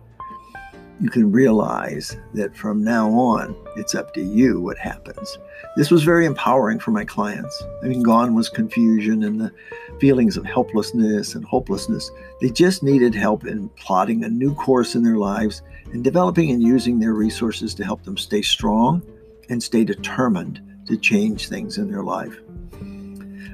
you 1.01 1.11
can 1.11 1.31
realize 1.31 2.17
that 2.33 2.57
from 2.57 2.83
now 2.83 3.11
on, 3.11 3.55
it's 3.77 3.95
up 3.95 4.15
to 4.15 4.23
you 4.23 4.59
what 4.59 4.79
happens. 4.79 5.37
This 5.77 5.91
was 5.91 6.03
very 6.03 6.25
empowering 6.25 6.79
for 6.79 6.93
my 6.93 7.05
clients. 7.05 7.63
I 7.83 7.89
mean, 7.89 8.03
gone 8.03 8.35
was 8.35 8.49
confusion 8.49 9.23
and 9.23 9.39
the 9.39 9.53
feelings 10.01 10.39
of 10.39 10.47
helplessness 10.47 11.35
and 11.35 11.45
hopelessness. 11.45 12.11
They 12.41 12.49
just 12.49 12.83
needed 12.83 13.15
help 13.15 13.45
in 13.45 13.69
plotting 13.71 14.25
a 14.25 14.31
new 14.31 14.55
course 14.55 14.95
in 14.95 15.03
their 15.03 15.19
lives 15.19 15.61
and 15.93 16.03
developing 16.03 16.53
and 16.53 16.63
using 16.63 16.99
their 16.99 17.13
resources 17.13 17.75
to 17.75 17.85
help 17.85 18.03
them 18.05 18.17
stay 18.17 18.41
strong 18.41 19.03
and 19.51 19.63
stay 19.63 19.85
determined 19.85 20.63
to 20.87 20.97
change 20.97 21.49
things 21.49 21.77
in 21.77 21.91
their 21.91 22.03
life. 22.03 22.39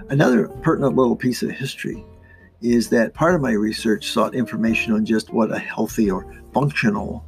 Another 0.08 0.46
pertinent 0.62 0.94
little 0.94 1.16
piece 1.16 1.42
of 1.42 1.50
history 1.50 2.04
is 2.62 2.88
that 2.90 3.14
part 3.14 3.34
of 3.34 3.40
my 3.40 3.52
research 3.52 4.10
sought 4.10 4.34
information 4.34 4.92
on 4.92 5.04
just 5.04 5.32
what 5.32 5.52
a 5.52 5.58
healthy 5.58 6.10
or 6.10 6.26
functional 6.52 7.24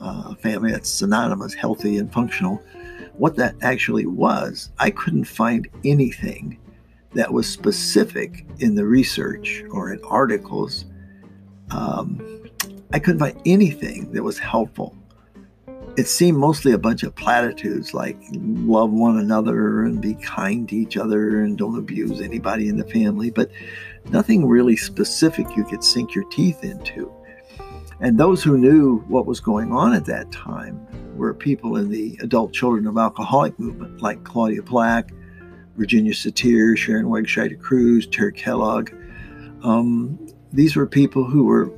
uh, 0.00 0.34
family, 0.36 0.72
that's 0.72 0.88
synonymous, 0.88 1.54
healthy 1.54 1.98
and 1.98 2.12
functional, 2.12 2.62
what 3.14 3.36
that 3.36 3.54
actually 3.62 4.06
was. 4.06 4.70
I 4.78 4.90
couldn't 4.90 5.24
find 5.24 5.68
anything 5.84 6.58
that 7.14 7.32
was 7.32 7.48
specific 7.48 8.46
in 8.60 8.74
the 8.74 8.86
research 8.86 9.62
or 9.70 9.92
in 9.92 10.00
articles. 10.04 10.86
Um, 11.70 12.44
I 12.92 12.98
couldn't 12.98 13.20
find 13.20 13.40
anything 13.44 14.10
that 14.12 14.22
was 14.22 14.38
helpful 14.38 14.96
it 15.96 16.08
seemed 16.08 16.38
mostly 16.38 16.72
a 16.72 16.78
bunch 16.78 17.02
of 17.02 17.14
platitudes 17.14 17.92
like 17.94 18.16
love 18.32 18.90
one 18.90 19.18
another 19.18 19.84
and 19.84 20.00
be 20.00 20.14
kind 20.14 20.68
to 20.68 20.76
each 20.76 20.96
other 20.96 21.42
and 21.42 21.58
don't 21.58 21.78
abuse 21.78 22.20
anybody 22.20 22.68
in 22.68 22.76
the 22.76 22.84
family, 22.84 23.30
but 23.30 23.50
nothing 24.06 24.46
really 24.46 24.76
specific 24.76 25.46
you 25.56 25.64
could 25.64 25.84
sink 25.84 26.14
your 26.14 26.24
teeth 26.30 26.64
into. 26.64 27.12
And 28.00 28.18
those 28.18 28.42
who 28.42 28.56
knew 28.56 29.00
what 29.08 29.26
was 29.26 29.40
going 29.40 29.72
on 29.72 29.92
at 29.92 30.06
that 30.06 30.32
time 30.32 30.86
were 31.16 31.34
people 31.34 31.76
in 31.76 31.90
the 31.90 32.18
adult 32.22 32.52
children 32.52 32.86
of 32.86 32.96
alcoholic 32.96 33.58
movement, 33.58 34.00
like 34.00 34.24
Claudia 34.24 34.62
Black, 34.62 35.10
Virginia 35.76 36.12
Satir, 36.12 36.76
Sharon 36.76 37.06
Wegscheider-Cruse, 37.06 38.06
Terry 38.06 38.32
Kellogg. 38.32 38.90
Um, 39.62 40.18
these 40.52 40.76
were 40.76 40.86
people 40.86 41.24
who 41.24 41.44
were 41.44 41.70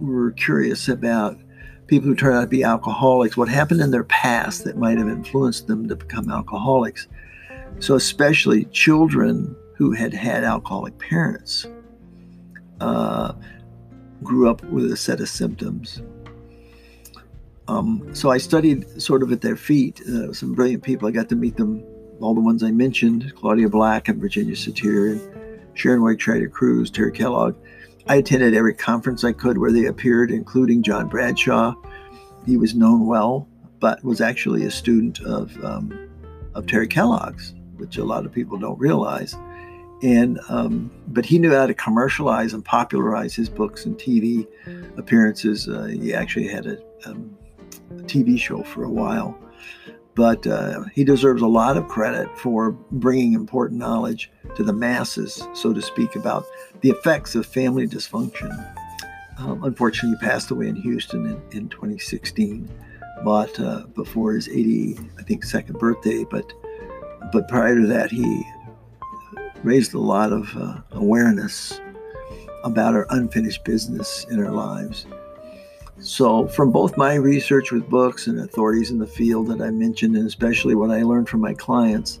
were 0.00 0.32
curious 0.32 0.88
about 0.88 1.38
people 1.86 2.08
who 2.08 2.14
turned 2.14 2.36
out 2.36 2.42
to 2.42 2.46
be 2.46 2.62
alcoholics, 2.62 3.36
what 3.36 3.48
happened 3.48 3.80
in 3.80 3.90
their 3.90 4.04
past 4.04 4.64
that 4.64 4.76
might 4.76 4.98
have 4.98 5.08
influenced 5.08 5.66
them 5.66 5.88
to 5.88 5.96
become 5.96 6.30
alcoholics. 6.30 7.06
So, 7.78 7.94
especially 7.94 8.64
children 8.66 9.56
who 9.76 9.92
had 9.92 10.12
had 10.12 10.42
alcoholic 10.42 10.98
parents 10.98 11.66
uh, 12.80 13.32
grew 14.22 14.48
up 14.48 14.64
with 14.64 14.90
a 14.90 14.96
set 14.96 15.20
of 15.20 15.28
symptoms. 15.28 16.02
Um, 17.68 18.14
so 18.14 18.30
I 18.30 18.38
studied 18.38 19.00
sort 19.00 19.22
of 19.22 19.32
at 19.32 19.40
their 19.40 19.56
feet. 19.56 20.00
Uh, 20.02 20.32
some 20.32 20.54
brilliant 20.54 20.82
people. 20.82 21.08
I 21.08 21.10
got 21.10 21.28
to 21.30 21.36
meet 21.36 21.56
them, 21.56 21.82
all 22.20 22.34
the 22.34 22.40
ones 22.40 22.62
I 22.62 22.70
mentioned: 22.70 23.34
Claudia 23.36 23.68
Black 23.68 24.08
and 24.08 24.20
Virginia 24.20 24.54
Satir, 24.54 25.12
and 25.12 25.60
Sharon 25.74 26.00
Wegscheider-Cruse, 26.00 26.90
Terry 26.90 27.12
Kellogg. 27.12 27.56
I 28.08 28.16
attended 28.16 28.54
every 28.54 28.74
conference 28.74 29.24
I 29.24 29.32
could 29.32 29.58
where 29.58 29.72
they 29.72 29.86
appeared, 29.86 30.30
including 30.30 30.82
John 30.82 31.08
Bradshaw. 31.08 31.74
He 32.46 32.56
was 32.56 32.74
known 32.74 33.06
well, 33.06 33.48
but 33.80 34.02
was 34.04 34.20
actually 34.20 34.64
a 34.64 34.70
student 34.70 35.20
of, 35.22 35.52
um, 35.64 36.08
of 36.54 36.68
Terry 36.68 36.86
Kellogg's, 36.86 37.52
which 37.76 37.96
a 37.96 38.04
lot 38.04 38.24
of 38.24 38.32
people 38.32 38.58
don't 38.58 38.78
realize. 38.78 39.36
And 40.02 40.38
um, 40.48 40.90
but 41.08 41.24
he 41.24 41.38
knew 41.38 41.52
how 41.52 41.66
to 41.66 41.74
commercialize 41.74 42.52
and 42.52 42.64
popularize 42.64 43.34
his 43.34 43.48
books 43.48 43.86
and 43.86 43.96
TV 43.96 44.46
appearances. 44.98 45.68
Uh, 45.68 45.84
he 45.84 46.12
actually 46.12 46.48
had 46.48 46.66
a, 46.66 46.78
um, 47.06 47.36
a 47.90 48.02
TV 48.02 48.38
show 48.38 48.62
for 48.62 48.84
a 48.84 48.90
while 48.90 49.38
but 50.16 50.46
uh, 50.46 50.82
he 50.94 51.04
deserves 51.04 51.42
a 51.42 51.46
lot 51.46 51.76
of 51.76 51.86
credit 51.88 52.36
for 52.38 52.72
bringing 52.90 53.34
important 53.34 53.78
knowledge 53.78 54.32
to 54.56 54.64
the 54.64 54.72
masses, 54.72 55.46
so 55.52 55.74
to 55.74 55.82
speak, 55.82 56.16
about 56.16 56.44
the 56.80 56.88
effects 56.88 57.34
of 57.34 57.44
family 57.46 57.86
dysfunction. 57.86 58.50
Um, 59.38 59.62
unfortunately, 59.62 60.16
he 60.18 60.26
passed 60.26 60.50
away 60.50 60.68
in 60.68 60.76
Houston 60.76 61.26
in, 61.26 61.58
in 61.58 61.68
2016, 61.68 62.66
but 63.22 63.60
uh, 63.60 63.84
before 63.94 64.32
his 64.32 64.48
80, 64.48 64.98
I 65.18 65.22
think, 65.22 65.44
second 65.44 65.78
birthday. 65.78 66.24
But 66.24 66.50
but 67.32 67.46
prior 67.48 67.78
to 67.78 67.86
that, 67.86 68.10
he 68.10 68.42
raised 69.62 69.94
a 69.94 69.98
lot 69.98 70.32
of 70.32 70.56
uh, 70.56 70.78
awareness 70.92 71.80
about 72.64 72.94
our 72.94 73.06
unfinished 73.10 73.64
business 73.64 74.26
in 74.30 74.44
our 74.44 74.52
lives. 74.52 75.06
So, 75.98 76.46
from 76.48 76.72
both 76.72 76.96
my 76.98 77.14
research 77.14 77.72
with 77.72 77.88
books 77.88 78.26
and 78.26 78.38
authorities 78.40 78.90
in 78.90 78.98
the 78.98 79.06
field 79.06 79.46
that 79.48 79.62
I 79.62 79.70
mentioned, 79.70 80.14
and 80.16 80.26
especially 80.26 80.74
what 80.74 80.90
I 80.90 81.02
learned 81.02 81.28
from 81.28 81.40
my 81.40 81.54
clients, 81.54 82.20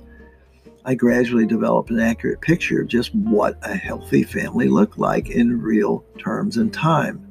I 0.86 0.94
gradually 0.94 1.46
developed 1.46 1.90
an 1.90 2.00
accurate 2.00 2.40
picture 2.40 2.80
of 2.80 2.88
just 2.88 3.14
what 3.14 3.58
a 3.62 3.74
healthy 3.74 4.22
family 4.22 4.68
looked 4.68 4.98
like 4.98 5.28
in 5.28 5.60
real 5.60 6.04
terms 6.18 6.56
and 6.56 6.72
time. 6.72 7.22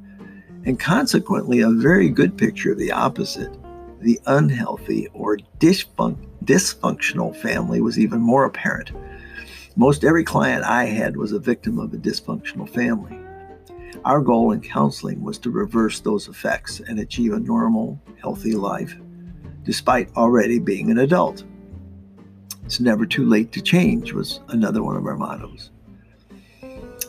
And 0.66 0.80
consequently, 0.80 1.62
a 1.62 1.70
very 1.70 2.10
good 2.10 2.38
picture 2.38 2.74
of 2.74 2.78
the 2.78 2.92
opposite. 2.92 3.52
The 4.02 4.20
unhealthy 4.26 5.08
or 5.14 5.38
dysfunctional 5.60 7.36
family 7.38 7.82
was 7.82 7.98
even 7.98 8.20
more 8.20 8.46
apparent. 8.46 8.92
Most 9.78 10.06
every 10.06 10.24
client 10.24 10.64
I 10.64 10.86
had 10.86 11.18
was 11.18 11.34
a 11.34 11.40
victim 11.40 11.80
of 11.80 11.94
a 11.94 11.98
dysfunctional 11.98 12.70
family. 12.70 13.20
Our 14.06 14.22
goal 14.22 14.52
in 14.54 14.62
counseling 14.62 15.22
was 15.22 15.38
to 15.40 15.50
reverse 15.50 16.00
those 16.00 16.30
effects 16.30 16.80
and 16.80 17.00
achieve 17.00 17.34
a 17.34 17.40
normal, 17.40 18.00
healthy 18.22 18.54
life, 18.54 18.96
despite 19.64 20.16
already 20.16 20.60
being 20.60 20.92
an 20.92 21.00
adult. 21.00 21.44
It's 22.64 22.80
never 22.80 23.06
too 23.06 23.26
late 23.26 23.52
to 23.52 23.62
change, 23.62 24.14
was 24.14 24.40
another 24.48 24.82
one 24.82 24.96
of 24.96 25.06
our 25.06 25.18
mottos. 25.18 25.72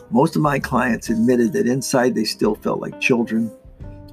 Most 0.09 0.35
of 0.35 0.41
my 0.41 0.59
clients 0.59 1.09
admitted 1.09 1.53
that 1.53 1.67
inside 1.67 2.15
they 2.15 2.25
still 2.25 2.55
felt 2.55 2.81
like 2.81 2.99
children, 2.99 3.49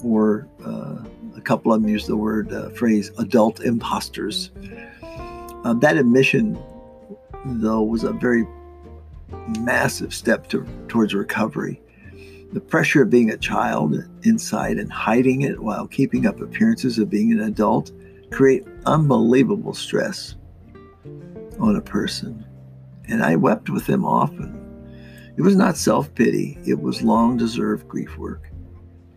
or 0.05 0.47
uh, 0.65 1.03
a 1.37 1.41
couple 1.41 1.73
of 1.73 1.83
them 1.83 1.91
used 1.91 2.07
the 2.07 2.17
word 2.17 2.53
uh, 2.53 2.71
phrase 2.71 3.11
adult 3.19 3.61
imposters. 3.65 4.53
Uh, 5.65 5.75
that 5.75 5.97
admission, 5.97 6.57
though, 7.45 7.83
was 7.83 8.05
a 8.05 8.13
very 8.13 8.47
massive 9.61 10.15
step 10.15 10.49
to, 10.49 10.67
towards 10.89 11.15
recovery. 11.15 11.81
The 12.53 12.61
pressure 12.61 13.03
of 13.03 13.11
being 13.11 13.31
a 13.31 13.37
child 13.37 13.97
inside 14.23 14.79
and 14.79 14.93
hiding 14.93 15.43
it 15.43 15.61
while 15.61 15.87
keeping 15.89 16.27
up 16.27 16.41
appearances 16.41 16.99
of 16.99 17.11
being 17.11 17.33
an 17.33 17.41
adult 17.41 17.91
create 18.31 18.65
unbelievable 18.87 19.75
stress 19.75 20.37
on 21.59 21.77
a 21.77 21.81
person. 21.81 22.45
And 23.09 23.23
I 23.23 23.37
wept 23.37 23.71
with 23.71 23.87
them 23.87 24.05
often. 24.05 24.61
It 25.37 25.43
was 25.43 25.57
not 25.57 25.77
self 25.77 26.15
pity, 26.15 26.59
it 26.65 26.81
was 26.81 27.03
long 27.03 27.37
deserved 27.37 27.89
grief 27.89 28.17
work. 28.17 28.51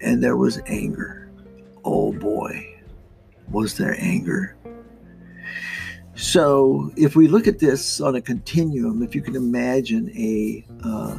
And 0.01 0.21
there 0.23 0.37
was 0.37 0.59
anger. 0.65 1.29
Oh 1.85 2.11
boy, 2.11 2.81
was 3.49 3.77
there 3.77 3.95
anger. 3.99 4.56
So, 6.17 6.91
if 6.97 7.15
we 7.15 7.27
look 7.27 7.45
at 7.45 7.59
this 7.59 8.01
on 8.01 8.15
a 8.15 8.21
continuum, 8.21 9.03
if 9.03 9.13
you 9.13 9.21
can 9.21 9.35
imagine 9.35 10.09
a 10.17 10.65
uh, 10.83 11.15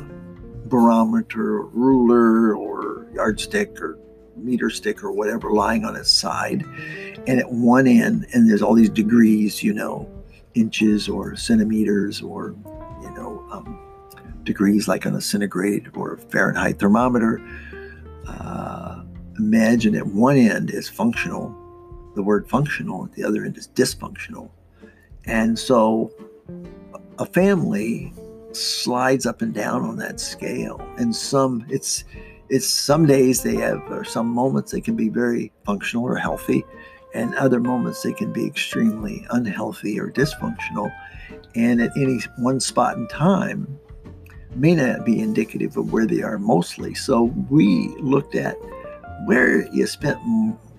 barometer, 0.66 1.62
ruler, 1.66 2.56
or 2.56 3.06
yardstick, 3.14 3.80
or 3.80 3.96
meter 4.36 4.70
stick, 4.70 5.04
or 5.04 5.12
whatever 5.12 5.52
lying 5.52 5.84
on 5.84 5.94
its 5.94 6.10
side. 6.10 6.64
And 7.28 7.38
at 7.38 7.48
one 7.48 7.86
end, 7.86 8.26
and 8.34 8.50
there's 8.50 8.60
all 8.60 8.74
these 8.74 8.90
degrees, 8.90 9.62
you 9.62 9.72
know, 9.72 10.10
inches 10.54 11.08
or 11.08 11.36
centimeters 11.36 12.20
or, 12.20 12.56
you 13.00 13.10
know, 13.12 13.46
um, 13.52 13.78
degrees 14.42 14.88
like 14.88 15.06
on 15.06 15.14
a 15.14 15.20
centigrade 15.20 15.90
or 15.94 16.16
Fahrenheit 16.16 16.80
thermometer. 16.80 17.40
Uh, 18.26 19.02
imagine 19.38 19.94
at 19.94 20.08
one 20.08 20.36
end 20.36 20.70
is 20.70 20.88
functional, 20.88 21.54
the 22.16 22.22
word 22.22 22.48
functional, 22.48 23.04
at 23.04 23.12
the 23.12 23.22
other 23.22 23.44
end 23.44 23.56
is 23.56 23.68
dysfunctional. 23.68 24.50
And 25.28 25.58
so 25.58 26.10
a 27.18 27.26
family 27.26 28.12
slides 28.52 29.26
up 29.26 29.42
and 29.42 29.52
down 29.52 29.82
on 29.82 29.96
that 29.98 30.20
scale. 30.20 30.80
And 30.96 31.14
some 31.14 31.66
it's 31.68 32.04
it's 32.48 32.66
some 32.66 33.04
days 33.06 33.42
they 33.42 33.56
have 33.56 33.80
or 33.90 34.04
some 34.04 34.26
moments 34.26 34.72
they 34.72 34.80
can 34.80 34.96
be 34.96 35.10
very 35.10 35.52
functional 35.66 36.04
or 36.06 36.16
healthy, 36.16 36.64
and 37.14 37.34
other 37.34 37.60
moments 37.60 38.02
they 38.02 38.14
can 38.14 38.32
be 38.32 38.46
extremely 38.46 39.26
unhealthy 39.30 40.00
or 40.00 40.10
dysfunctional. 40.10 40.90
And 41.54 41.82
at 41.82 41.96
any 41.96 42.20
one 42.38 42.58
spot 42.60 42.96
in 42.96 43.06
time 43.08 43.78
may 44.54 44.74
not 44.74 45.04
be 45.04 45.20
indicative 45.20 45.76
of 45.76 45.92
where 45.92 46.06
they 46.06 46.22
are 46.22 46.38
mostly. 46.38 46.94
So 46.94 47.24
we 47.50 47.88
looked 47.98 48.34
at 48.34 48.56
where 49.26 49.68
you 49.74 49.86
spent 49.86 50.18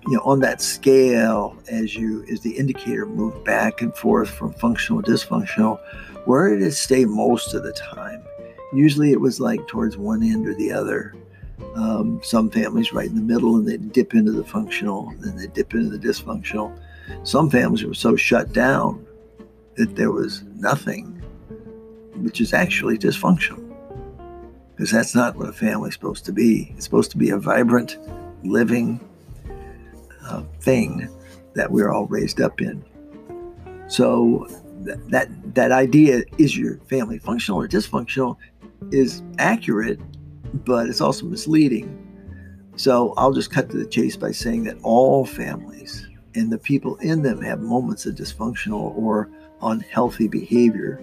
you 0.06 0.12
know 0.12 0.22
on 0.24 0.40
that 0.40 0.62
scale 0.62 1.56
as 1.68 1.94
you 1.94 2.24
as 2.30 2.40
the 2.40 2.56
indicator 2.56 3.06
moved 3.06 3.44
back 3.44 3.82
and 3.82 3.94
forth 3.94 4.30
from 4.30 4.52
functional 4.52 5.02
to 5.02 5.10
dysfunctional 5.10 5.78
where 6.24 6.50
did 6.50 6.62
it 6.62 6.72
stay 6.72 7.04
most 7.04 7.54
of 7.54 7.62
the 7.62 7.72
time? 7.72 8.22
Usually 8.72 9.12
it 9.12 9.20
was 9.20 9.40
like 9.40 9.66
towards 9.66 9.96
one 9.96 10.22
end 10.22 10.46
or 10.46 10.54
the 10.54 10.72
other. 10.72 11.14
Um, 11.74 12.20
some 12.22 12.50
families 12.50 12.92
right 12.92 13.08
in 13.08 13.14
the 13.14 13.22
middle 13.22 13.56
and 13.56 13.66
they 13.66 13.76
dip 13.76 14.14
into 14.14 14.32
the 14.32 14.44
functional, 14.44 15.08
and 15.10 15.22
then 15.22 15.36
they 15.36 15.46
dip 15.46 15.74
into 15.74 15.96
the 15.96 15.98
dysfunctional. 15.98 16.76
Some 17.24 17.50
families 17.50 17.84
were 17.84 17.94
so 17.94 18.16
shut 18.16 18.52
down 18.52 19.04
that 19.76 19.96
there 19.96 20.10
was 20.10 20.42
nothing, 20.56 21.06
which 22.16 22.40
is 22.40 22.52
actually 22.52 22.98
dysfunctional. 22.98 23.66
Because 24.70 24.90
that's 24.90 25.14
not 25.14 25.36
what 25.36 25.48
a 25.48 25.52
family's 25.52 25.94
supposed 25.94 26.24
to 26.26 26.32
be. 26.32 26.72
It's 26.76 26.84
supposed 26.84 27.10
to 27.10 27.18
be 27.18 27.30
a 27.30 27.38
vibrant, 27.38 27.98
living 28.44 29.00
uh, 30.26 30.42
thing 30.60 31.08
that 31.54 31.70
we're 31.70 31.90
all 31.90 32.06
raised 32.06 32.40
up 32.40 32.60
in. 32.60 32.84
So 33.88 34.46
that 34.84 35.28
that 35.54 35.72
idea 35.72 36.22
is 36.38 36.56
your 36.56 36.78
family 36.88 37.18
functional 37.18 37.60
or 37.60 37.68
dysfunctional 37.68 38.36
is 38.90 39.22
accurate, 39.38 40.00
but 40.64 40.88
it's 40.88 41.00
also 41.00 41.26
misleading. 41.26 41.96
So 42.76 43.12
I'll 43.16 43.32
just 43.32 43.50
cut 43.50 43.68
to 43.70 43.76
the 43.76 43.86
chase 43.86 44.16
by 44.16 44.32
saying 44.32 44.64
that 44.64 44.78
all 44.82 45.26
families 45.26 46.08
and 46.34 46.50
the 46.50 46.58
people 46.58 46.96
in 46.96 47.22
them 47.22 47.42
have 47.42 47.60
moments 47.60 48.06
of 48.06 48.14
dysfunctional 48.14 48.96
or 48.96 49.28
unhealthy 49.62 50.28
behavior. 50.28 51.02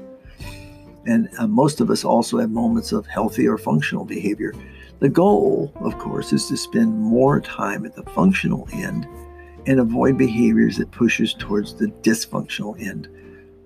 And 1.06 1.30
uh, 1.38 1.48
most 1.48 1.80
of 1.80 1.90
us 1.90 2.04
also 2.04 2.40
have 2.40 2.50
moments 2.50 2.92
of 2.92 3.06
healthy 3.06 3.48
or 3.48 3.58
functional 3.58 4.06
behavior. 4.06 4.54
The 5.00 5.10
goal, 5.10 5.72
of 5.82 5.98
course, 6.00 6.34
is 6.34 6.48
to 6.48 6.58
spend 6.58 6.98
more 7.00 7.40
time 7.40 7.86
at 7.86 7.96
the 7.96 8.04
functional 8.04 8.68
end 8.74 9.08
and 9.68 9.80
avoid 9.80 10.18
behaviors 10.18 10.78
that 10.78 10.92
pushes 10.92 11.34
towards 11.34 11.76
the 11.76 11.88
dysfunctional 12.02 12.82
end. 12.82 13.08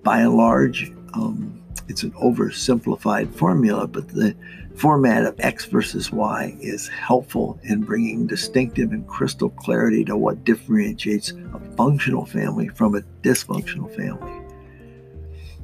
By 0.03 0.21
and 0.21 0.35
large, 0.35 0.91
um, 1.13 1.61
it's 1.87 2.03
an 2.03 2.11
oversimplified 2.11 3.33
formula, 3.33 3.87
but 3.87 4.09
the 4.09 4.35
format 4.75 5.25
of 5.25 5.39
X 5.39 5.65
versus 5.65 6.11
Y 6.11 6.55
is 6.59 6.87
helpful 6.87 7.59
in 7.63 7.81
bringing 7.81 8.27
distinctive 8.27 8.91
and 8.91 9.07
crystal 9.07 9.49
clarity 9.51 10.03
to 10.05 10.17
what 10.17 10.43
differentiates 10.43 11.31
a 11.53 11.59
functional 11.77 12.25
family 12.25 12.67
from 12.69 12.95
a 12.95 13.01
dysfunctional 13.21 13.93
family. 13.95 14.41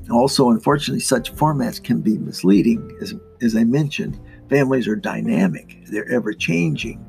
Also, 0.09 0.49
unfortunately, 0.51 1.01
such 1.01 1.35
formats 1.35 1.83
can 1.83 1.99
be 1.99 2.17
misleading. 2.17 2.95
As, 3.01 3.13
as 3.41 3.55
I 3.55 3.65
mentioned, 3.65 4.17
families 4.49 4.87
are 4.87 4.95
dynamic, 4.95 5.85
they're 5.87 6.11
ever 6.11 6.33
changing. 6.33 7.03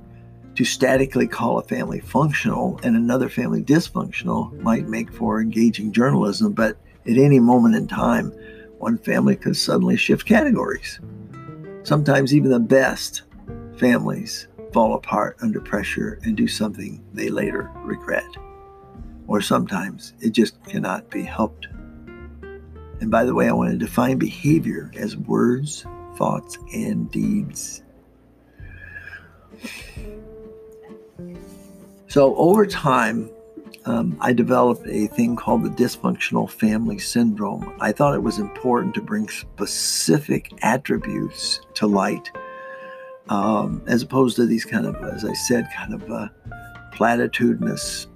To 0.57 0.64
statically 0.64 1.28
call 1.28 1.59
a 1.59 1.62
family 1.62 2.00
functional 2.00 2.80
and 2.83 2.97
another 2.97 3.28
family 3.28 3.62
dysfunctional 3.62 4.52
might 4.61 4.88
make 4.88 5.12
for 5.12 5.40
engaging 5.40 5.92
journalism, 5.92 6.52
but 6.52 6.76
at 7.07 7.16
any 7.16 7.38
moment 7.38 7.76
in 7.76 7.87
time, 7.87 8.33
one 8.78 8.99
family 8.99 9.37
could 9.37 9.57
suddenly 9.57 9.97
shift 9.97 10.26
categories. 10.26 11.00
Sometimes 11.85 12.35
even 12.35 12.50
the 12.50 12.59
best 12.59 13.23
families 13.76 14.49
fall 14.73 14.95
apart 14.95 15.37
under 15.40 15.61
pressure 15.61 16.18
and 16.25 16.37
do 16.37 16.49
something 16.49 17.04
they 17.12 17.30
later 17.30 17.71
regret. 17.76 18.26
Or 19.26 19.40
sometimes 19.40 20.14
it 20.21 20.30
just 20.30 20.62
cannot 20.64 21.09
be 21.11 21.23
helped. 21.23 21.68
And 23.00 23.11
by 23.11 23.25
the 23.25 23.35
way, 23.35 23.49
I 23.49 23.52
want 23.52 23.71
to 23.71 23.78
define 23.78 24.18
behavior 24.18 24.90
as 24.97 25.16
words, 25.16 25.87
thoughts, 26.19 26.59
and 26.75 27.11
deeds. 27.11 27.83
So 32.09 32.35
over 32.37 32.67
time, 32.67 33.31
um, 33.85 34.17
I 34.21 34.33
developed 34.33 34.87
a 34.87 35.07
thing 35.07 35.37
called 35.37 35.63
the 35.63 35.71
dysfunctional 35.71 36.51
family 36.51 36.99
syndrome. 36.99 37.75
I 37.81 37.93
thought 37.93 38.15
it 38.15 38.23
was 38.23 38.39
important 38.39 38.95
to 38.95 39.01
bring 39.01 39.29
specific 39.29 40.53
attributes 40.63 41.61
to 41.75 41.87
light, 41.87 42.31
um, 43.29 43.83
as 43.87 44.03
opposed 44.03 44.37
to 44.37 44.47
these 44.47 44.65
kind 44.65 44.85
of, 44.85 44.97
as 44.97 45.25
I 45.25 45.33
said, 45.33 45.69
kind 45.75 45.95
of 45.95 46.11
uh, 46.11 46.29
platitudinous 46.93 48.07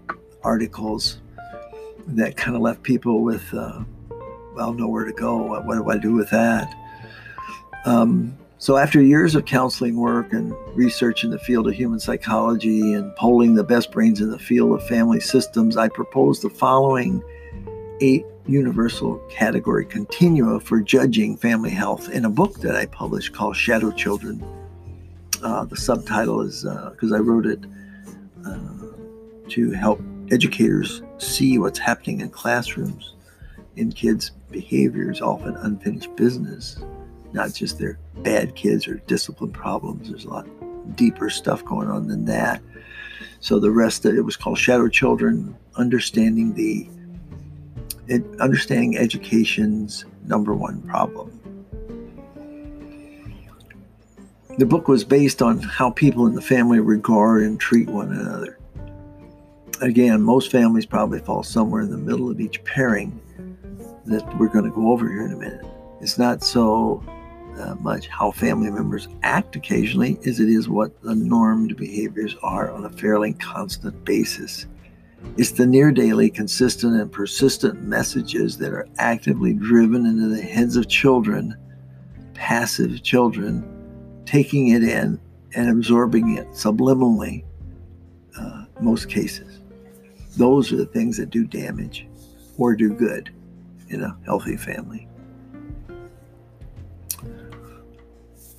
articles 0.43 1.21
that 2.09 2.37
kind 2.37 2.57
of 2.57 2.63
left 2.63 2.83
people 2.83 3.23
with, 3.23 3.55
uh, 3.55 3.85
well, 4.55 4.75
nowhere 4.75 5.05
to 5.05 5.13
go. 5.13 5.37
What, 5.37 5.65
what, 5.65 5.77
do 5.77 5.91
I 5.91 5.99
do 5.99 6.13
with 6.13 6.31
that? 6.31 6.75
Um, 7.85 8.37
so, 8.59 8.77
after 8.77 9.03
years 9.03 9.35
of 9.35 9.45
counseling 9.45 9.97
work 9.97 10.33
and 10.33 10.55
research 10.77 11.25
in 11.25 11.31
the 11.31 11.39
field 11.41 11.67
of 11.67 11.75
human 11.75 11.99
psychology 11.99 12.93
and 12.93 13.15
polling 13.17 13.57
the 13.57 13.65
best 13.65 13.91
brains 13.91 14.21
in 14.21 14.31
the 14.31 14.39
field 14.39 14.73
of 14.79 14.87
family 14.87 15.19
systems, 15.19 15.77
I 15.77 15.89
proposed 15.89 16.43
the 16.43 16.51
following 16.51 17.25
eight 18.01 18.25
universal 18.47 19.17
category 19.31 19.85
continua 19.85 20.61
for 20.61 20.81
judging 20.81 21.37
family 21.37 21.71
health 21.71 22.09
in 22.11 22.25
a 22.25 22.31
book 22.31 22.61
that 22.61 22.77
I 22.77 22.87
published 22.87 23.33
called 23.33 23.57
Shadow 23.57 23.91
Children. 23.91 24.45
Uh, 25.43 25.65
the 25.65 25.77
subtitle 25.77 26.41
is 26.43 26.63
because 26.93 27.11
uh, 27.11 27.17
I 27.17 27.19
wrote 27.19 27.47
it 27.47 27.65
uh, 28.47 28.59
to 29.49 29.73
help 29.73 30.01
educators 30.31 31.03
see 31.19 31.59
what's 31.59 31.81
happening 31.81 32.21
in 32.21 32.31
classrooms 32.31 33.15
in 33.75 33.91
kids' 33.91 34.31
behaviors, 34.53 35.21
often 35.21 35.57
unfinished 35.57 36.15
business 36.15 36.81
not 37.33 37.55
just 37.55 37.79
their 37.79 37.99
bad 38.19 38.55
kids 38.55 38.87
or 38.87 38.97
discipline 39.07 39.53
problems. 39.53 40.09
There's 40.09 40.25
a 40.25 40.31
lot 40.31 40.47
deeper 40.97 41.31
stuff 41.31 41.65
going 41.65 41.89
on 41.89 42.09
than 42.09 42.25
that. 42.27 42.63
So 43.41 43.59
the 43.59 43.71
rest 43.71 44.05
of 44.05 44.15
it 44.15 44.25
was 44.25 44.37
called 44.37 44.59
Shadow 44.59 44.89
Children, 44.89 45.57
understanding 45.77 46.55
the 46.55 46.89
understanding 48.41 48.97
education's 48.97 50.05
number 50.27 50.55
one 50.55 50.83
problem. 50.83 51.39
The 54.59 54.67
book 54.67 54.87
was 54.87 55.03
based 55.03 55.41
on 55.41 55.61
how 55.61 55.91
people 55.91 56.27
in 56.27 56.35
the 56.35 56.43
family 56.43 56.79
regard 56.79 57.43
and 57.43 57.59
treat 57.59 57.89
one 57.89 58.13
another. 58.13 58.59
Again, 59.81 60.21
most 60.21 60.51
families 60.51 60.85
probably 60.85 61.21
fall 61.21 61.43
somewhere 61.43 61.81
in 61.81 61.91
the 61.91 61.97
middle 61.97 62.31
of 62.31 62.39
each 62.39 62.63
pairing 62.65 63.19
that 64.05 64.39
we're 64.39 64.49
going 64.49 64.65
to 64.65 64.71
go 64.71 64.93
over 64.93 65.09
here 65.09 65.25
in 65.25 65.33
a 65.33 65.37
minute. 65.37 65.65
It's 66.01 66.19
not 66.19 66.43
so 66.43 67.03
uh, 67.59 67.75
much 67.77 68.09
how 68.09 68.31
family 68.31 68.71
members 68.71 69.09
act 69.23 69.57
occasionally 69.57 70.19
as 70.27 70.41
it 70.41 70.49
is 70.49 70.69
what 70.69 71.01
the 71.03 71.15
normed 71.15 71.77
behaviors 71.77 72.37
are 72.43 72.71
on 72.71 72.85
a 72.85 72.91
fairly 72.91 73.35
constant 73.35 74.05
basis. 74.05 74.67
It's 75.37 75.53
the 75.53 75.67
near 75.67 75.93
daily, 75.93 76.31
consistent, 76.31 77.01
and 77.01 77.11
persistent 77.11 77.83
messages 77.83 78.59
that 78.59 78.73
are 78.73 78.89
actively 78.99 79.53
driven 79.53 80.07
into 80.07 80.29
the 80.29 80.43
heads 80.43 80.77
of 80.77 80.89
children, 80.89 81.57
passive 82.35 83.03
children, 83.03 83.65
taking 84.27 84.69
it 84.69 84.83
in 84.83 85.21
and 85.55 85.71
absorbing 85.71 86.37
it 86.37 86.49
subliminally, 86.51 87.45
uh, 88.39 88.65
most 88.81 89.09
cases. 89.09 89.61
Those 90.37 90.73
are 90.73 90.77
the 90.77 90.87
things 90.87 91.19
that 91.19 91.31
do 91.31 91.45
damage 91.45 92.07
or 92.59 92.75
do 92.75 92.93
good 92.93 93.31
in 93.89 94.03
a 94.03 94.17
healthy 94.25 94.57
family. 94.57 95.07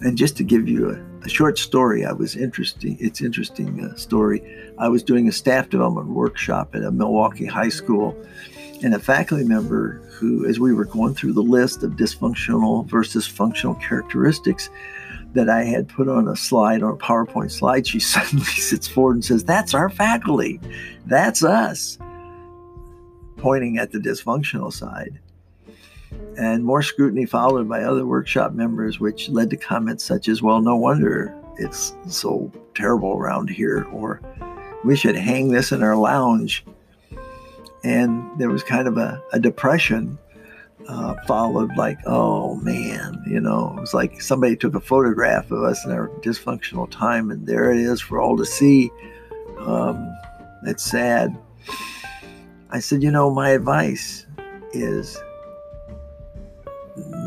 And 0.04 0.18
just 0.18 0.36
to 0.38 0.44
give 0.44 0.68
you 0.68 0.90
a, 0.90 1.26
a 1.26 1.30
short 1.30 1.58
story, 1.58 2.06
I 2.06 2.12
was 2.12 2.36
interesting. 2.36 2.98
It's 3.00 3.22
interesting 3.22 3.86
uh, 3.86 3.96
story. 3.96 4.44
I 4.78 4.90
was 4.90 5.02
doing 5.02 5.30
a 5.30 5.32
staff 5.32 5.70
development 5.70 6.10
workshop 6.10 6.76
at 6.76 6.84
a 6.84 6.92
Milwaukee 6.92 7.46
high 7.46 7.70
school, 7.70 8.14
and 8.84 8.94
a 8.94 9.00
faculty 9.00 9.46
member 9.46 10.02
who, 10.12 10.46
as 10.46 10.60
we 10.60 10.74
were 10.74 10.84
going 10.84 11.16
through 11.16 11.32
the 11.32 11.42
list 11.42 11.84
of 11.84 11.92
dysfunctional 11.92 12.86
versus 12.86 13.26
functional 13.26 13.76
characteristics 13.76 14.70
that 15.32 15.48
I 15.48 15.64
had 15.64 15.88
put 15.88 16.10
on 16.10 16.28
a 16.28 16.36
slide 16.36 16.84
on 16.84 16.92
a 16.92 16.98
PowerPoint 16.98 17.52
slide, 17.52 17.88
she 17.88 18.00
suddenly 18.02 18.44
sits 18.44 18.90
forward 18.90 19.16
and 19.16 19.26
says, 19.26 19.46
"That's 19.46 19.74
our 19.74 19.90
faculty. 19.90 20.60
That's 21.06 21.46
us," 21.46 21.98
pointing 23.38 23.78
at 23.78 23.94
the 23.94 24.00
dysfunctional 24.00 24.74
side 24.74 25.22
and 26.38 26.64
more 26.64 26.82
scrutiny 26.82 27.26
followed 27.26 27.70
by 27.70 27.84
other 27.84 28.06
workshop 28.06 28.54
members, 28.54 29.00
which 29.00 29.30
led 29.30 29.50
to 29.50 29.58
comments 29.58 30.04
such 30.04 30.28
as, 30.28 30.42
Well, 30.42 30.62
no 30.62 30.76
wonder 30.76 31.36
it's 31.58 31.94
so 32.08 32.52
terrible 32.76 33.18
around 33.18 33.50
here, 33.50 33.86
or 33.92 34.22
we 34.84 34.96
should 34.96 35.16
hang 35.16 35.50
this 35.50 35.72
in 35.72 35.84
our 35.84 35.96
lounge. 35.96 36.66
And 37.84 38.40
there 38.40 38.50
was 38.50 38.64
kind 38.64 38.88
of 38.88 38.98
a, 38.98 39.22
a 39.34 39.40
depression 39.40 40.18
uh, 40.88 41.16
followed, 41.28 41.76
like, 41.78 41.98
oh 42.06 42.56
man, 42.56 43.22
you 43.28 43.40
know, 43.40 43.74
it 43.78 43.82
was 43.82 43.94
like 43.94 44.22
somebody 44.22 44.56
took 44.56 44.76
a 44.76 44.80
photograph 44.80 45.52
of 45.52 45.64
us 45.64 45.86
in 45.86 45.92
our 45.92 46.10
dysfunctional 46.22 46.90
time, 46.90 47.32
and 47.32 47.46
there 47.46 47.72
it 47.72 47.80
is 47.80 48.02
for 48.02 48.20
all 48.20 48.38
to 48.38 48.46
see. 48.46 48.90
Um, 49.60 50.14
it's 50.66 50.84
sad. 50.84 51.38
I 52.70 52.80
said, 52.80 53.04
you 53.04 53.12
know, 53.12 53.30
my 53.30 53.50
advice 53.50 54.26
is 54.74 55.22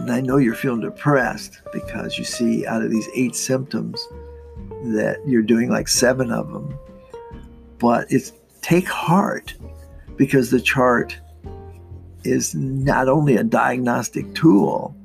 I 0.09 0.20
know 0.20 0.37
you're 0.37 0.55
feeling 0.55 0.81
depressed 0.81 1.61
because 1.72 2.18
you 2.18 2.24
see 2.24 2.66
out 2.66 2.83
of 2.83 2.90
these 2.90 3.09
eight 3.14 3.35
symptoms 3.35 4.07
that 4.85 5.20
you're 5.26 5.42
doing 5.42 5.68
like 5.68 5.88
seven 5.88 6.31
of 6.31 6.52
them. 6.52 6.79
But 7.79 8.11
it's 8.11 8.33
take 8.62 8.87
heart 8.87 9.55
because 10.16 10.50
the 10.50 10.61
chart 10.61 11.18
is 12.24 12.55
not 12.55 13.09
only 13.09 13.37
a 13.37 13.44
diagnostic 13.44 14.35
tool, 14.35 14.96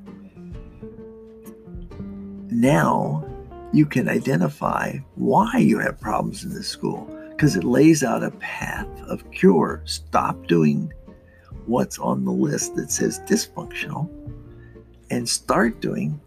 now 2.50 3.24
you 3.72 3.86
can 3.86 4.08
identify 4.08 4.98
why 5.16 5.56
you 5.56 5.78
have 5.78 6.00
problems 6.00 6.44
in 6.44 6.54
this 6.54 6.68
school 6.68 7.08
because 7.30 7.56
it 7.56 7.64
lays 7.64 8.04
out 8.04 8.22
a 8.22 8.30
path 8.32 8.88
of 9.02 9.28
cure. 9.32 9.82
Stop 9.84 10.46
doing 10.46 10.92
what's 11.66 11.98
on 11.98 12.24
the 12.24 12.32
list 12.32 12.76
that 12.76 12.90
says 12.90 13.20
dysfunctional 13.20 14.08
and 15.12 15.28
start 15.28 15.78
doing 15.82 16.18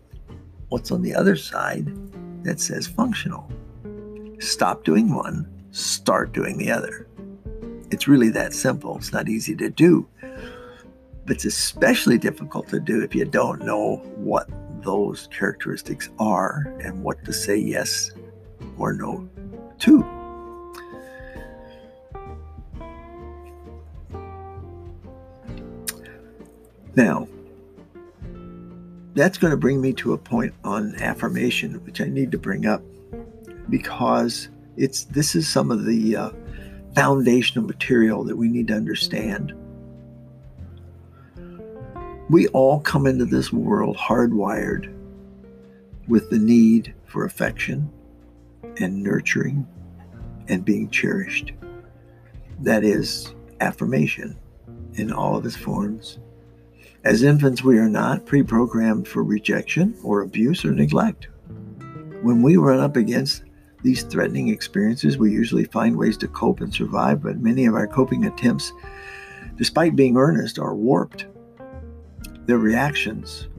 what's 0.69 0.91
on 0.91 1.01
the 1.01 1.13
other 1.13 1.35
side 1.35 1.91
that 2.43 2.59
says 2.59 2.85
functional. 2.85 3.51
Stop 4.39 4.83
doing 4.83 5.11
one, 5.13 5.49
start 5.71 6.33
doing 6.33 6.59
the 6.59 6.69
other. 6.69 7.07
It's 7.89 8.07
really 8.07 8.29
that 8.29 8.53
simple. 8.53 8.95
It's 8.97 9.11
not 9.11 9.27
easy 9.27 9.55
to 9.55 9.71
do, 9.71 10.07
but 10.21 11.35
it's 11.35 11.45
especially 11.45 12.19
difficult 12.19 12.67
to 12.69 12.79
do 12.79 13.01
if 13.01 13.15
you 13.15 13.25
don't 13.25 13.63
know 13.63 13.95
what 14.17 14.47
those 14.83 15.29
characteristics 15.31 16.11
are 16.19 16.71
and 16.79 17.01
what 17.03 17.25
to 17.25 17.33
say 17.33 17.57
yes 17.57 18.11
or 18.77 18.93
no 18.93 19.27
to. 19.79 20.03
Now, 26.95 27.27
that's 29.15 29.37
going 29.37 29.51
to 29.51 29.57
bring 29.57 29.81
me 29.81 29.93
to 29.93 30.13
a 30.13 30.17
point 30.17 30.53
on 30.63 30.93
affirmation, 30.95 31.83
which 31.85 32.01
I 32.01 32.05
need 32.05 32.31
to 32.31 32.37
bring 32.37 32.65
up 32.65 32.83
because 33.69 34.49
it's 34.77 35.05
this 35.05 35.35
is 35.35 35.47
some 35.47 35.71
of 35.71 35.85
the 35.85 36.15
uh, 36.15 36.29
foundational 36.93 37.65
material 37.65 38.23
that 38.25 38.35
we 38.35 38.49
need 38.49 38.67
to 38.67 38.75
understand. 38.75 39.53
We 42.29 42.47
all 42.49 42.81
come 42.81 43.07
into 43.07 43.25
this 43.25 43.53
world 43.53 43.95
hardwired 43.97 44.93
with 46.07 46.29
the 46.29 46.39
need 46.39 46.93
for 47.05 47.25
affection 47.25 47.89
and 48.79 49.01
nurturing 49.01 49.65
and 50.49 50.65
being 50.65 50.89
cherished. 50.89 51.53
That 52.59 52.83
is 52.83 53.33
affirmation 53.61 54.37
in 54.95 55.11
all 55.11 55.37
of 55.37 55.45
its 55.45 55.55
forms. 55.55 56.19
As 57.05 57.21
infants, 57.21 57.63
we 57.63 57.77
are 57.77 57.87
not 57.87 58.25
pre 58.25 58.41
programmed 58.41 59.07
for 59.07 59.23
rejection 59.23 59.95
or 60.03 60.21
abuse 60.21 60.65
or 60.65 60.71
neglect. 60.71 61.27
When 62.23 62.41
we 62.41 62.57
run 62.57 62.79
up 62.79 62.95
against 62.95 63.43
these 63.83 64.01
threatening 64.01 64.47
experiences, 64.47 65.15
we 65.15 65.31
usually 65.31 65.65
find 65.65 65.95
ways 65.95 66.17
to 66.17 66.27
cope 66.27 66.61
and 66.61 66.73
survive, 66.73 67.21
but 67.21 67.37
many 67.37 67.67
of 67.67 67.75
our 67.75 67.85
coping 67.85 68.25
attempts, 68.25 68.73
despite 69.55 69.95
being 69.95 70.17
earnest, 70.17 70.57
are 70.57 70.73
warped. 70.73 71.27
Their 72.47 72.57
reactions, 72.57 73.49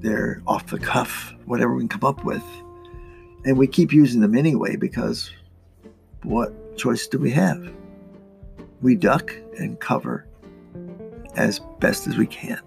they're 0.00 0.42
off 0.48 0.66
the 0.66 0.80
cuff, 0.80 1.32
whatever 1.44 1.74
we 1.76 1.82
can 1.82 2.00
come 2.00 2.08
up 2.08 2.24
with. 2.24 2.42
And 3.44 3.56
we 3.56 3.68
keep 3.68 3.92
using 3.92 4.20
them 4.20 4.36
anyway 4.36 4.74
because 4.74 5.30
what 6.24 6.76
choice 6.76 7.06
do 7.06 7.18
we 7.18 7.30
have? 7.30 7.72
We 8.82 8.96
duck 8.96 9.32
and 9.60 9.78
cover 9.78 10.26
as 11.36 11.60
best 11.78 12.08
as 12.08 12.16
we 12.16 12.26
can. 12.26 12.60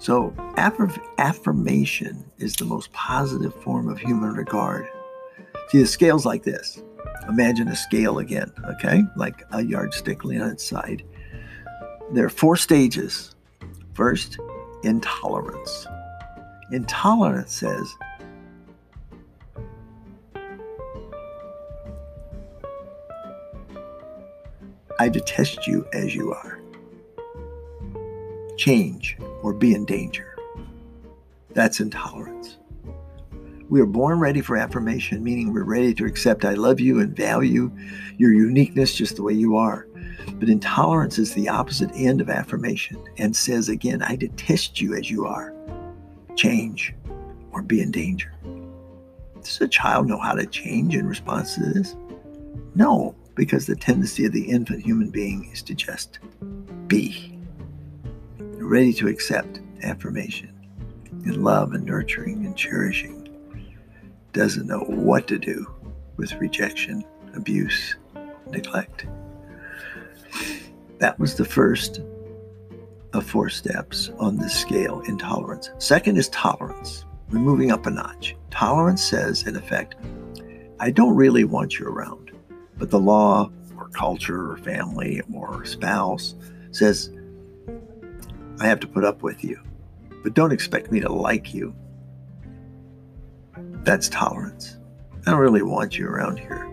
So, 0.00 0.32
affirmation 1.18 2.24
is 2.38 2.54
the 2.54 2.64
most 2.64 2.90
positive 2.94 3.54
form 3.54 3.86
of 3.86 3.98
human 3.98 4.32
regard. 4.32 4.88
See, 5.68 5.78
the 5.78 5.86
scale's 5.86 6.24
like 6.24 6.42
this. 6.42 6.82
Imagine 7.28 7.68
a 7.68 7.76
scale 7.76 8.18
again, 8.18 8.50
okay? 8.64 9.02
Like 9.14 9.44
a 9.52 9.62
yardstick 9.62 10.24
on 10.24 10.32
its 10.32 10.64
side. 10.64 11.04
There 12.12 12.24
are 12.24 12.30
four 12.30 12.56
stages. 12.56 13.34
First, 13.92 14.38
intolerance. 14.84 15.86
Intolerance 16.72 17.52
says, 17.52 17.94
I 24.98 25.10
detest 25.10 25.66
you 25.66 25.86
as 25.92 26.14
you 26.14 26.32
are. 26.32 26.59
Change 28.60 29.16
or 29.42 29.54
be 29.54 29.72
in 29.72 29.86
danger. 29.86 30.36
That's 31.54 31.80
intolerance. 31.80 32.58
We 33.70 33.80
are 33.80 33.86
born 33.86 34.20
ready 34.20 34.42
for 34.42 34.58
affirmation, 34.58 35.24
meaning 35.24 35.50
we're 35.50 35.64
ready 35.64 35.94
to 35.94 36.04
accept 36.04 36.44
I 36.44 36.52
love 36.52 36.78
you 36.78 37.00
and 37.00 37.16
value 37.16 37.72
your 38.18 38.34
uniqueness 38.34 38.94
just 38.94 39.16
the 39.16 39.22
way 39.22 39.32
you 39.32 39.56
are. 39.56 39.86
But 40.34 40.50
intolerance 40.50 41.18
is 41.18 41.32
the 41.32 41.48
opposite 41.48 41.90
end 41.94 42.20
of 42.20 42.28
affirmation 42.28 43.02
and 43.16 43.34
says 43.34 43.70
again, 43.70 44.02
I 44.02 44.14
detest 44.14 44.78
you 44.78 44.94
as 44.94 45.10
you 45.10 45.24
are. 45.24 45.54
Change 46.36 46.94
or 47.52 47.62
be 47.62 47.80
in 47.80 47.90
danger. 47.90 48.30
Does 49.36 49.58
a 49.62 49.68
child 49.68 50.06
know 50.06 50.18
how 50.18 50.34
to 50.34 50.44
change 50.44 50.94
in 50.94 51.08
response 51.08 51.54
to 51.54 51.62
this? 51.62 51.96
No 52.74 53.14
because 53.36 53.64
the 53.64 53.74
tendency 53.74 54.26
of 54.26 54.32
the 54.32 54.50
infant 54.50 54.84
human 54.84 55.08
being 55.08 55.48
is 55.50 55.62
to 55.62 55.74
just 55.74 56.18
be 56.88 57.39
ready 58.70 58.92
to 58.92 59.08
accept 59.08 59.60
affirmation 59.82 60.48
and 61.24 61.42
love 61.42 61.72
and 61.72 61.84
nurturing 61.84 62.46
and 62.46 62.56
cherishing. 62.56 63.28
Doesn't 64.32 64.68
know 64.68 64.84
what 64.86 65.26
to 65.26 65.40
do 65.40 65.66
with 66.16 66.32
rejection, 66.34 67.04
abuse, 67.34 67.96
neglect. 68.46 69.06
That 70.98 71.18
was 71.18 71.34
the 71.34 71.44
first 71.44 72.00
of 73.12 73.26
four 73.26 73.48
steps 73.48 74.12
on 74.20 74.36
this 74.36 74.54
scale 74.54 75.00
intolerance. 75.00 75.70
Second 75.78 76.16
is 76.16 76.28
tolerance. 76.28 77.04
We're 77.32 77.40
moving 77.40 77.72
up 77.72 77.86
a 77.86 77.90
notch. 77.90 78.36
Tolerance 78.52 79.02
says, 79.02 79.48
in 79.48 79.56
effect, 79.56 79.96
I 80.78 80.92
don't 80.92 81.16
really 81.16 81.42
want 81.42 81.76
you 81.80 81.88
around. 81.88 82.30
But 82.78 82.90
the 82.90 83.00
law 83.00 83.50
or 83.76 83.88
culture 83.88 84.52
or 84.52 84.58
family 84.58 85.22
or 85.34 85.64
spouse 85.64 86.36
says, 86.70 87.10
I 88.60 88.66
have 88.66 88.80
to 88.80 88.86
put 88.86 89.04
up 89.04 89.22
with 89.22 89.42
you, 89.42 89.58
but 90.22 90.34
don't 90.34 90.52
expect 90.52 90.92
me 90.92 91.00
to 91.00 91.10
like 91.10 91.54
you. 91.54 91.74
That's 93.84 94.08
tolerance. 94.10 94.76
I 95.26 95.30
don't 95.30 95.40
really 95.40 95.62
want 95.62 95.96
you 95.96 96.06
around 96.06 96.38
here, 96.38 96.70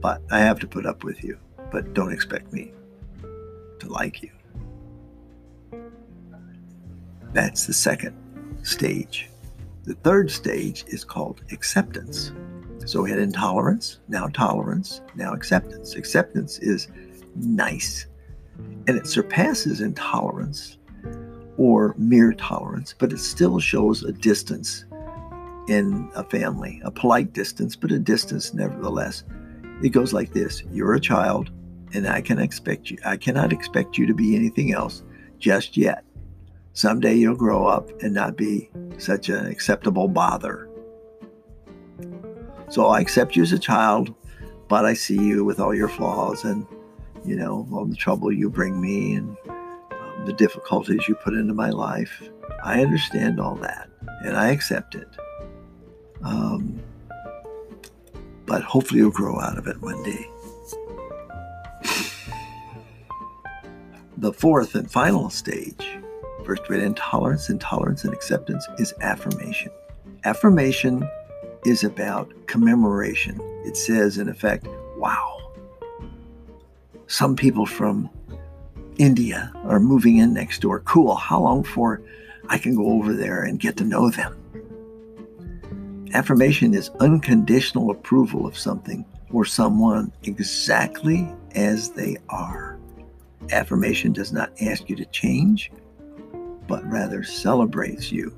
but 0.00 0.20
I 0.32 0.40
have 0.40 0.58
to 0.60 0.66
put 0.66 0.86
up 0.86 1.04
with 1.04 1.22
you, 1.22 1.38
but 1.70 1.94
don't 1.94 2.12
expect 2.12 2.52
me 2.52 2.72
to 3.78 3.88
like 3.88 4.22
you. 4.22 4.30
That's 7.32 7.66
the 7.66 7.74
second 7.74 8.16
stage. 8.64 9.30
The 9.84 9.94
third 9.94 10.30
stage 10.30 10.84
is 10.88 11.04
called 11.04 11.42
acceptance. 11.52 12.32
So 12.86 13.02
we 13.02 13.10
had 13.10 13.18
intolerance, 13.18 14.00
now 14.08 14.26
tolerance, 14.28 15.00
now 15.14 15.32
acceptance. 15.32 15.94
Acceptance 15.94 16.58
is 16.58 16.88
nice 17.36 18.06
and 18.86 18.96
it 18.96 19.06
surpasses 19.06 19.80
intolerance 19.80 20.78
or 21.56 21.94
mere 21.98 22.32
tolerance, 22.32 22.94
but 22.98 23.12
it 23.12 23.18
still 23.18 23.58
shows 23.60 24.02
a 24.02 24.12
distance 24.12 24.84
in 25.68 26.10
a 26.14 26.24
family, 26.24 26.80
a 26.84 26.90
polite 26.90 27.32
distance, 27.32 27.76
but 27.76 27.92
a 27.92 27.98
distance 27.98 28.52
nevertheless. 28.52 29.24
It 29.82 29.90
goes 29.90 30.12
like 30.12 30.32
this 30.32 30.62
You're 30.70 30.94
a 30.94 31.00
child, 31.00 31.50
and 31.92 32.06
I 32.06 32.20
can 32.20 32.38
expect 32.38 32.90
you, 32.90 32.98
I 33.04 33.16
cannot 33.16 33.52
expect 33.52 33.96
you 33.96 34.06
to 34.06 34.14
be 34.14 34.36
anything 34.36 34.72
else 34.72 35.02
just 35.38 35.76
yet. 35.76 36.04
Someday 36.72 37.14
you'll 37.14 37.36
grow 37.36 37.66
up 37.66 37.90
and 38.02 38.12
not 38.12 38.36
be 38.36 38.68
such 38.98 39.28
an 39.28 39.46
acceptable 39.46 40.08
bother 40.08 40.68
so 42.74 42.86
I 42.88 43.00
accept 43.00 43.36
you 43.36 43.42
as 43.42 43.52
a 43.52 43.58
child, 43.58 44.12
but 44.68 44.84
I 44.84 44.94
see 44.94 45.20
you 45.20 45.44
with 45.44 45.60
all 45.60 45.74
your 45.74 45.88
flaws 45.88 46.44
and, 46.44 46.66
you 47.24 47.36
know, 47.36 47.68
all 47.72 47.84
the 47.84 47.94
trouble 47.94 48.32
you 48.32 48.50
bring 48.50 48.80
me 48.80 49.14
and 49.14 49.36
the 50.24 50.32
difficulties 50.32 51.06
you 51.08 51.14
put 51.14 51.34
into 51.34 51.54
my 51.54 51.70
life. 51.70 52.28
I 52.62 52.82
understand 52.82 53.40
all 53.40 53.56
that 53.56 53.88
and 54.24 54.36
I 54.36 54.50
accept 54.50 54.94
it. 54.94 55.08
Um, 56.22 56.80
but 58.46 58.62
hopefully 58.62 59.00
you'll 59.00 59.10
grow 59.10 59.40
out 59.40 59.58
of 59.58 59.66
it 59.66 59.80
one 59.80 60.02
day. 60.02 60.26
The 64.16 64.32
fourth 64.32 64.74
and 64.74 64.90
final 64.90 65.28
stage, 65.28 65.98
first 66.44 66.68
with 66.68 66.82
intolerance, 66.82 67.50
intolerance, 67.50 68.04
and 68.04 68.14
acceptance, 68.14 68.66
is 68.78 68.94
affirmation. 69.00 69.70
Affirmation 70.24 71.06
is 71.66 71.84
about 71.84 72.32
commemoration. 72.46 73.38
It 73.66 73.76
says, 73.76 74.18
in 74.18 74.28
effect, 74.28 74.66
wow. 74.96 75.52
Some 77.06 77.36
people 77.36 77.66
from 77.66 78.08
India 78.98 79.52
are 79.64 79.80
moving 79.80 80.18
in 80.18 80.32
next 80.34 80.60
door. 80.60 80.80
Cool. 80.80 81.14
How 81.14 81.40
long 81.40 81.62
before 81.62 82.02
I 82.48 82.58
can 82.58 82.74
go 82.74 82.92
over 82.92 83.12
there 83.12 83.42
and 83.42 83.58
get 83.58 83.76
to 83.78 83.84
know 83.84 84.10
them? 84.10 84.36
Affirmation 86.12 86.74
is 86.74 86.90
unconditional 87.00 87.90
approval 87.90 88.46
of 88.46 88.56
something 88.56 89.04
or 89.32 89.44
someone 89.44 90.12
exactly 90.22 91.28
as 91.54 91.90
they 91.90 92.16
are. 92.28 92.78
Affirmation 93.50 94.12
does 94.12 94.32
not 94.32 94.52
ask 94.60 94.88
you 94.88 94.96
to 94.96 95.04
change, 95.06 95.72
but 96.68 96.84
rather 96.90 97.24
celebrates 97.24 98.12
you 98.12 98.32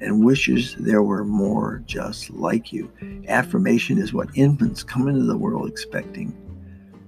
and 0.00 0.24
wishes 0.24 0.74
there 0.76 1.02
were 1.02 1.24
more 1.24 1.82
just 1.86 2.30
like 2.30 2.72
you. 2.72 2.90
Affirmation 3.28 3.98
is 3.98 4.12
what 4.12 4.28
infants 4.34 4.82
come 4.82 5.08
into 5.08 5.24
the 5.24 5.36
world 5.36 5.68
expecting. 5.68 6.34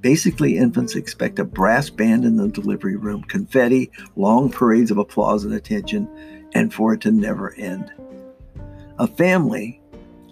Basically, 0.03 0.59
infants 0.59 0.97
expect 0.97 1.39
a 1.39 1.45
brass 1.45 1.89
band 1.89 2.25
in 2.25 2.37
the 2.37 2.49
delivery 2.49 2.97
room, 2.97 3.23
confetti, 3.23 3.91
long 4.17 4.51
parades 4.51 4.91
of 4.91 4.99
applause 4.99 5.45
and 5.45 5.55
attention, 5.55 6.09
and 6.55 6.75
for 6.75 6.93
it 6.93 7.01
to 7.03 7.13
never 7.13 7.55
end. 7.55 7.93
A 8.99 9.07
family, 9.07 9.81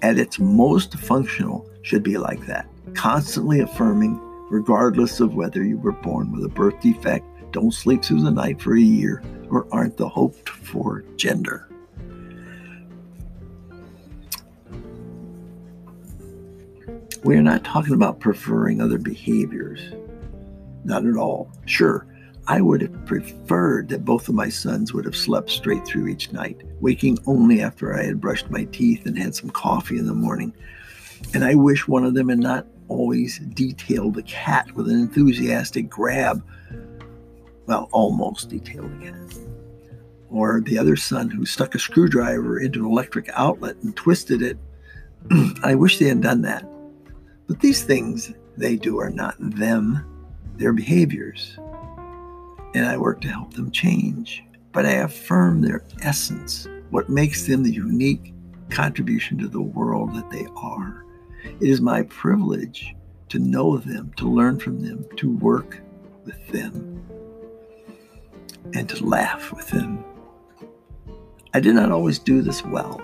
at 0.02 0.18
its 0.18 0.40
most 0.40 0.98
functional, 0.98 1.70
should 1.82 2.02
be 2.02 2.18
like 2.18 2.44
that, 2.46 2.66
constantly 2.94 3.60
affirming, 3.60 4.20
regardless 4.50 5.20
of 5.20 5.34
whether 5.34 5.62
you 5.62 5.78
were 5.78 5.92
born 5.92 6.32
with 6.32 6.44
a 6.44 6.48
birth 6.48 6.80
defect, 6.80 7.24
don't 7.52 7.72
sleep 7.72 8.02
through 8.02 8.22
the 8.22 8.30
night 8.30 8.60
for 8.60 8.76
a 8.76 8.80
year, 8.80 9.22
or 9.50 9.68
aren't 9.70 9.96
the 9.96 10.08
hoped 10.08 10.48
for 10.48 11.04
gender. 11.14 11.69
We 17.22 17.36
are 17.36 17.42
not 17.42 17.64
talking 17.64 17.94
about 17.94 18.20
preferring 18.20 18.80
other 18.80 18.98
behaviors. 18.98 19.80
Not 20.84 21.04
at 21.04 21.16
all. 21.16 21.50
Sure, 21.66 22.06
I 22.46 22.60
would 22.60 22.80
have 22.80 23.06
preferred 23.06 23.88
that 23.90 24.04
both 24.04 24.28
of 24.28 24.34
my 24.34 24.48
sons 24.48 24.94
would 24.94 25.04
have 25.04 25.16
slept 25.16 25.50
straight 25.50 25.86
through 25.86 26.08
each 26.08 26.32
night, 26.32 26.62
waking 26.80 27.18
only 27.26 27.60
after 27.60 27.94
I 27.94 28.04
had 28.04 28.20
brushed 28.20 28.50
my 28.50 28.64
teeth 28.64 29.06
and 29.06 29.18
had 29.18 29.34
some 29.34 29.50
coffee 29.50 29.98
in 29.98 30.06
the 30.06 30.14
morning. 30.14 30.54
And 31.34 31.44
I 31.44 31.54
wish 31.54 31.86
one 31.86 32.04
of 32.04 32.14
them 32.14 32.30
had 32.30 32.38
not 32.38 32.66
always 32.88 33.38
detailed 33.38 34.14
the 34.14 34.22
cat 34.22 34.72
with 34.74 34.88
an 34.88 34.98
enthusiastic 34.98 35.88
grab. 35.88 36.42
Well, 37.66 37.88
almost 37.92 38.48
detailed 38.48 38.98
the 38.98 39.10
cat. 39.10 39.38
Or 40.30 40.60
the 40.60 40.78
other 40.78 40.96
son 40.96 41.28
who 41.28 41.44
stuck 41.44 41.74
a 41.74 41.78
screwdriver 41.78 42.58
into 42.58 42.80
an 42.80 42.90
electric 42.90 43.28
outlet 43.34 43.76
and 43.82 43.94
twisted 43.94 44.42
it. 44.42 44.58
I 45.62 45.74
wish 45.74 45.98
they 45.98 46.08
had 46.08 46.22
done 46.22 46.42
that. 46.42 46.64
But 47.50 47.58
these 47.58 47.82
things 47.82 48.32
they 48.56 48.76
do 48.76 49.00
are 49.00 49.10
not 49.10 49.34
them, 49.40 50.06
they're 50.54 50.72
behaviors. 50.72 51.58
And 52.76 52.86
I 52.86 52.96
work 52.96 53.20
to 53.22 53.28
help 53.28 53.54
them 53.54 53.72
change. 53.72 54.44
But 54.70 54.86
I 54.86 54.92
affirm 54.92 55.60
their 55.60 55.82
essence, 56.00 56.68
what 56.90 57.08
makes 57.08 57.48
them 57.48 57.64
the 57.64 57.72
unique 57.72 58.32
contribution 58.68 59.36
to 59.38 59.48
the 59.48 59.60
world 59.60 60.14
that 60.14 60.30
they 60.30 60.46
are. 60.54 61.04
It 61.44 61.68
is 61.68 61.80
my 61.80 62.04
privilege 62.04 62.94
to 63.30 63.40
know 63.40 63.78
them, 63.78 64.12
to 64.18 64.30
learn 64.30 64.60
from 64.60 64.80
them, 64.80 65.04
to 65.16 65.36
work 65.38 65.80
with 66.24 66.46
them, 66.50 67.04
and 68.74 68.88
to 68.90 69.04
laugh 69.04 69.52
with 69.52 69.66
them. 69.70 70.04
I 71.52 71.58
did 71.58 71.74
not 71.74 71.90
always 71.90 72.20
do 72.20 72.42
this 72.42 72.64
well, 72.64 73.02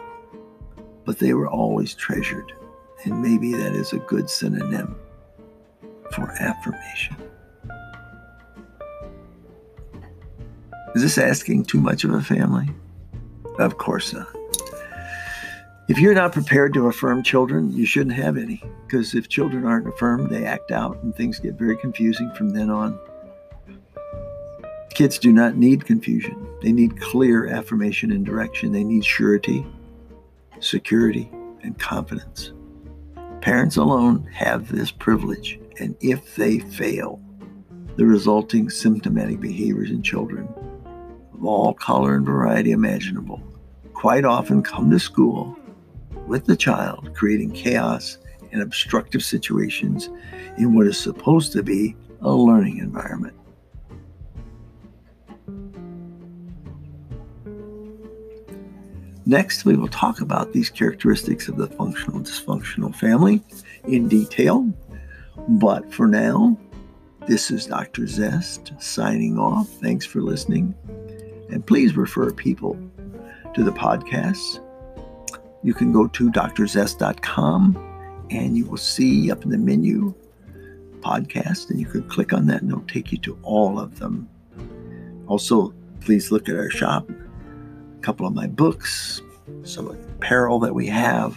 but 1.05 1.19
they 1.19 1.35
were 1.35 1.49
always 1.49 1.95
treasured, 1.95 2.53
and 3.05 3.21
maybe 3.21 3.53
that 3.53 3.73
is 3.73 3.93
a 3.93 3.99
good 3.99 4.29
synonym 4.29 4.97
for 6.13 6.31
affirmation. 6.41 7.17
Is 10.95 11.03
this 11.03 11.19
asking 11.19 11.65
too 11.65 11.81
much 11.81 12.05
of 12.05 12.13
a 12.13 12.23
family? 12.23 12.69
Of 13.59 13.77
course 13.77 14.13
not. 14.13 14.29
If 15.89 15.99
you're 15.99 16.15
not 16.15 16.33
prepared 16.33 16.75
to 16.75 16.89
affirm 16.89 17.23
children, 17.23 17.71
you 17.71 17.87
shouldn't 17.87 18.17
have 18.17 18.37
any. 18.37 18.63
Because 18.87 19.15
if 19.15 19.29
children 19.29 19.65
aren't 19.65 19.87
affirmed, 19.87 20.31
they 20.31 20.45
act 20.45 20.73
out 20.73 21.01
and 21.03 21.15
things 21.15 21.39
get 21.39 21.55
very 21.55 21.77
confusing 21.77 22.33
from 22.33 22.51
then 22.51 22.71
on. 22.71 22.99
Kids 24.91 25.19
do 25.19 25.33
not 25.33 25.57
need 25.57 25.85
confusion. 25.85 26.49
They 26.63 26.73
need 26.73 27.01
clear 27.01 27.47
affirmation 27.47 28.11
and 28.11 28.25
direction. 28.25 28.73
They 28.73 28.83
need 28.83 29.05
surety, 29.05 29.67
security, 30.61 31.31
and 31.63 31.79
confidence. 31.79 32.53
Parents 33.41 33.77
alone 33.77 34.27
have 34.33 34.69
this 34.69 34.91
privilege, 34.91 35.61
and 35.79 35.95
if 36.01 36.35
they 36.37 36.59
fail, 36.59 37.21
the 37.97 38.05
resulting 38.05 38.69
symptomatic 38.69 39.41
behaviors 39.41 39.91
in 39.91 40.03
children 40.03 40.49
of 41.33 41.45
all 41.45 41.73
color 41.75 42.15
and 42.15 42.27
variety 42.27 42.73
imaginable 42.73 43.41
quite 43.95 44.25
often 44.25 44.63
come 44.63 44.91
to 44.91 44.99
school 44.99 45.57
with 46.27 46.45
the 46.45 46.57
child, 46.57 47.15
creating 47.15 47.51
chaos 47.51 48.19
and 48.53 48.61
obstructive 48.61 49.23
situations 49.23 50.11
in 50.59 50.75
what 50.75 50.87
is 50.87 50.99
supposed 50.99 51.53
to 51.53 51.63
be 51.63 51.97
a 52.21 52.31
learning 52.31 52.79
environment. 52.79 53.35
Next, 59.27 59.65
we 59.65 59.77
will 59.77 59.89
talk 59.89 60.21
about 60.21 60.53
these 60.53 60.71
characteristics 60.71 61.49
of 61.49 61.57
the 61.57 61.67
functional 61.67 62.21
dysfunctional 62.21 62.95
family 62.95 63.43
in 63.89 64.09
detail. 64.09 64.73
But 65.49 65.93
for 65.93 66.07
now, 66.07 66.59
this 67.27 67.51
is 67.51 67.67
Dr. 67.67 68.07
Zest 68.07 68.73
signing 68.79 69.39
off. 69.39 69.69
Thanks 69.81 70.07
for 70.07 70.23
listening. 70.23 70.75
And 71.51 71.67
please 71.67 71.97
refer 71.97 72.33
people 72.33 72.79
to 73.55 73.65
the 73.65 73.73
podcasts 73.73 74.61
you 75.67 75.75
can 75.75 75.91
go 75.91 76.07
to 76.07 76.31
drzest.com 76.31 77.77
and 78.31 78.57
you 78.57 78.67
will 78.67 78.77
see 78.77 79.33
up 79.33 79.43
in 79.43 79.51
the 79.51 79.59
menu 79.59 80.15
podcast, 81.01 81.71
and 81.71 81.81
you 81.81 81.87
can 81.87 82.09
click 82.09 82.33
on 82.33 82.47
that 82.47 82.63
and 82.63 82.71
it'll 82.71 82.85
take 82.85 83.11
you 83.11 83.19
to 83.19 83.37
all 83.43 83.81
of 83.81 83.99
them. 83.99 84.29
Also, 85.27 85.75
please 86.01 86.31
look 86.31 86.49
at 86.49 86.55
our 86.55 86.71
shop, 86.71 87.11
couple 88.07 88.25
of 88.25 88.33
my 88.33 88.47
books, 88.47 89.21
some 89.65 89.89
apparel 89.89 90.61
that 90.61 90.73
we 90.73 90.87
have. 90.87 91.37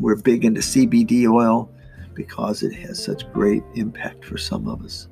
We're 0.00 0.16
big 0.16 0.42
into 0.46 0.62
CBD 0.62 1.30
oil 1.30 1.70
because 2.14 2.62
it 2.62 2.72
has 2.72 3.04
such 3.04 3.30
great 3.34 3.62
impact 3.74 4.24
for 4.24 4.38
some 4.38 4.66
of 4.66 4.82
us, 4.82 5.08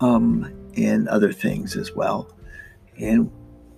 um, 0.00 0.52
and 0.76 1.08
other 1.08 1.32
things 1.32 1.76
as 1.76 1.92
well. 1.92 2.34
And 2.98 3.30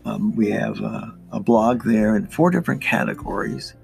um, 0.06 0.34
we 0.34 0.50
have 0.50 0.80
a, 0.80 1.14
a 1.30 1.40
blog 1.40 1.84
there 1.84 2.16
in 2.16 2.26
four 2.26 2.50
different 2.50 2.80
categories, 2.80 3.74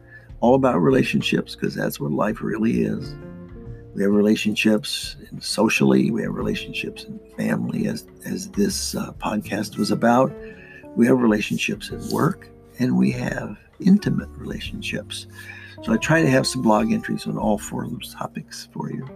all 0.40 0.54
about 0.54 0.80
relationships, 0.80 1.54
because 1.54 1.74
that's 1.74 2.00
what 2.00 2.10
life 2.10 2.40
really 2.40 2.80
is. 2.80 3.14
We 3.94 4.02
have 4.02 4.12
relationships 4.12 5.16
socially, 5.40 6.10
we 6.10 6.22
have 6.22 6.32
relationships 6.32 7.04
in 7.04 7.20
family, 7.36 7.86
as, 7.86 8.06
as 8.24 8.48
this 8.52 8.94
uh, 8.94 9.12
podcast 9.18 9.76
was 9.76 9.90
about. 9.90 10.32
We 10.96 11.06
have 11.06 11.18
relationships 11.18 11.90
at 11.90 12.00
work, 12.12 12.48
and 12.78 12.96
we 12.96 13.10
have 13.12 13.56
intimate 13.80 14.28
relationships. 14.30 15.26
So 15.82 15.92
I 15.92 15.96
try 15.96 16.20
to 16.20 16.28
have 16.28 16.46
some 16.46 16.62
blog 16.62 16.92
entries 16.92 17.26
on 17.26 17.38
all 17.38 17.58
four 17.58 17.84
of 17.84 17.90
those 17.90 18.14
topics 18.14 18.68
for 18.72 18.90
you. 18.90 19.08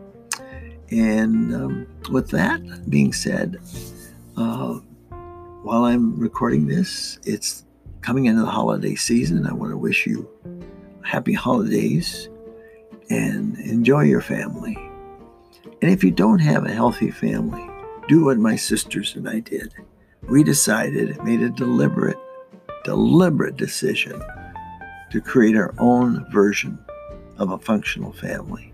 And 0.90 1.54
um, 1.54 1.86
with 2.10 2.30
that 2.30 2.88
being 2.88 3.12
said, 3.12 3.58
uh, 4.36 4.74
while 5.62 5.84
I'm 5.84 6.18
recording 6.18 6.66
this, 6.66 7.18
it's 7.24 7.64
coming 8.00 8.26
into 8.26 8.42
the 8.42 8.50
holiday 8.50 8.94
season. 8.94 9.46
I 9.46 9.52
want 9.52 9.72
to 9.72 9.78
wish 9.78 10.06
you 10.06 10.28
happy 11.02 11.32
holidays 11.32 12.28
and 13.10 13.58
enjoy 13.58 14.02
your 14.02 14.20
family. 14.20 14.76
And 15.82 15.90
if 15.90 16.04
you 16.04 16.10
don't 16.10 16.38
have 16.38 16.64
a 16.64 16.72
healthy 16.72 17.10
family, 17.10 17.68
do 18.08 18.24
what 18.24 18.38
my 18.38 18.56
sisters 18.56 19.16
and 19.16 19.28
I 19.28 19.40
did. 19.40 19.74
We 20.28 20.42
decided, 20.42 21.22
made 21.22 21.42
a 21.42 21.50
deliberate, 21.50 22.18
deliberate 22.84 23.56
decision 23.56 24.22
to 25.10 25.20
create 25.20 25.56
our 25.56 25.74
own 25.78 26.26
version 26.30 26.78
of 27.38 27.50
a 27.50 27.58
functional 27.58 28.12
family. 28.12 28.72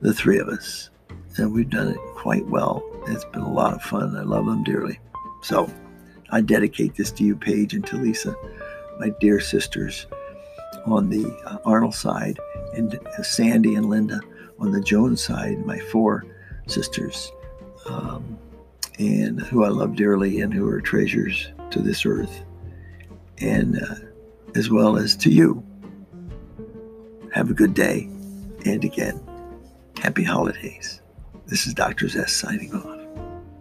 The 0.00 0.12
three 0.12 0.38
of 0.38 0.48
us. 0.48 0.90
And 1.36 1.52
we've 1.52 1.70
done 1.70 1.88
it 1.88 1.98
quite 2.16 2.46
well. 2.46 2.82
It's 3.06 3.24
been 3.26 3.42
a 3.42 3.52
lot 3.52 3.72
of 3.72 3.82
fun. 3.82 4.16
I 4.16 4.22
love 4.22 4.46
them 4.46 4.64
dearly. 4.64 4.98
So, 5.42 5.72
I 6.30 6.40
dedicate 6.40 6.96
this 6.96 7.10
to 7.12 7.24
you, 7.24 7.36
Paige 7.36 7.74
and 7.74 7.86
to 7.86 7.96
Lisa, 7.96 8.34
my 8.98 9.10
dear 9.20 9.40
sisters 9.40 10.06
on 10.84 11.08
the 11.08 11.24
uh, 11.46 11.58
Arnold 11.64 11.94
side, 11.94 12.38
and 12.74 12.94
uh, 12.94 13.22
Sandy 13.22 13.74
and 13.74 13.88
Linda 13.88 14.20
on 14.58 14.72
the 14.72 14.80
Jones 14.80 15.22
side, 15.22 15.64
my 15.64 15.78
four 15.78 16.26
sisters, 16.66 17.32
um, 17.86 18.37
and 18.98 19.40
who 19.40 19.64
I 19.64 19.68
love 19.68 19.96
dearly 19.96 20.40
and 20.40 20.52
who 20.52 20.68
are 20.68 20.80
treasures 20.80 21.48
to 21.70 21.80
this 21.80 22.04
earth, 22.04 22.42
and 23.38 23.80
uh, 23.80 23.94
as 24.54 24.70
well 24.70 24.96
as 24.96 25.16
to 25.18 25.30
you. 25.30 25.64
Have 27.32 27.50
a 27.50 27.54
good 27.54 27.74
day, 27.74 28.08
and 28.64 28.84
again, 28.84 29.20
happy 30.00 30.24
holidays. 30.24 31.02
This 31.46 31.66
is 31.66 31.74
Dr. 31.74 32.08
Zest 32.08 32.38
signing 32.38 32.74
off. 32.74 32.98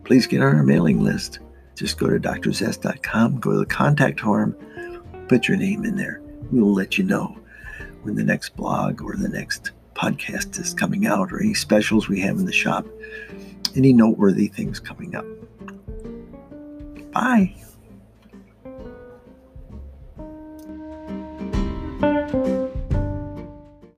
Please 0.06 0.26
get 0.26 0.42
on 0.42 0.56
our 0.56 0.64
mailing 0.64 1.04
list 1.04 1.40
just 1.78 2.00
go 2.00 2.08
to 2.10 2.20
drzest.com, 2.20 3.40
go 3.40 3.52
to 3.52 3.60
the 3.60 3.66
contact 3.66 4.20
form, 4.20 4.54
put 5.28 5.48
your 5.48 5.58
name 5.58 5.86
in 5.86 5.96
there. 5.96 6.22
We 6.52 6.60
will 6.60 6.74
let 6.74 6.98
you 6.98 7.04
know 7.04 7.38
when 8.02 8.16
the 8.16 8.24
next 8.24 8.56
blog 8.56 9.02
or 9.04 9.16
the 9.16 9.30
next 9.30 9.72
podcast 9.98 10.60
is 10.60 10.74
coming 10.74 11.08
out 11.08 11.32
or 11.32 11.42
any 11.42 11.54
specials 11.54 12.08
we 12.08 12.20
have 12.22 12.38
in 12.38 12.46
the 12.46 12.54
shop, 12.54 12.86
any 13.76 13.94
noteworthy 13.94 14.48
things 14.48 14.80
coming 14.80 15.16
up. 15.16 15.26
Bye. 17.12 17.56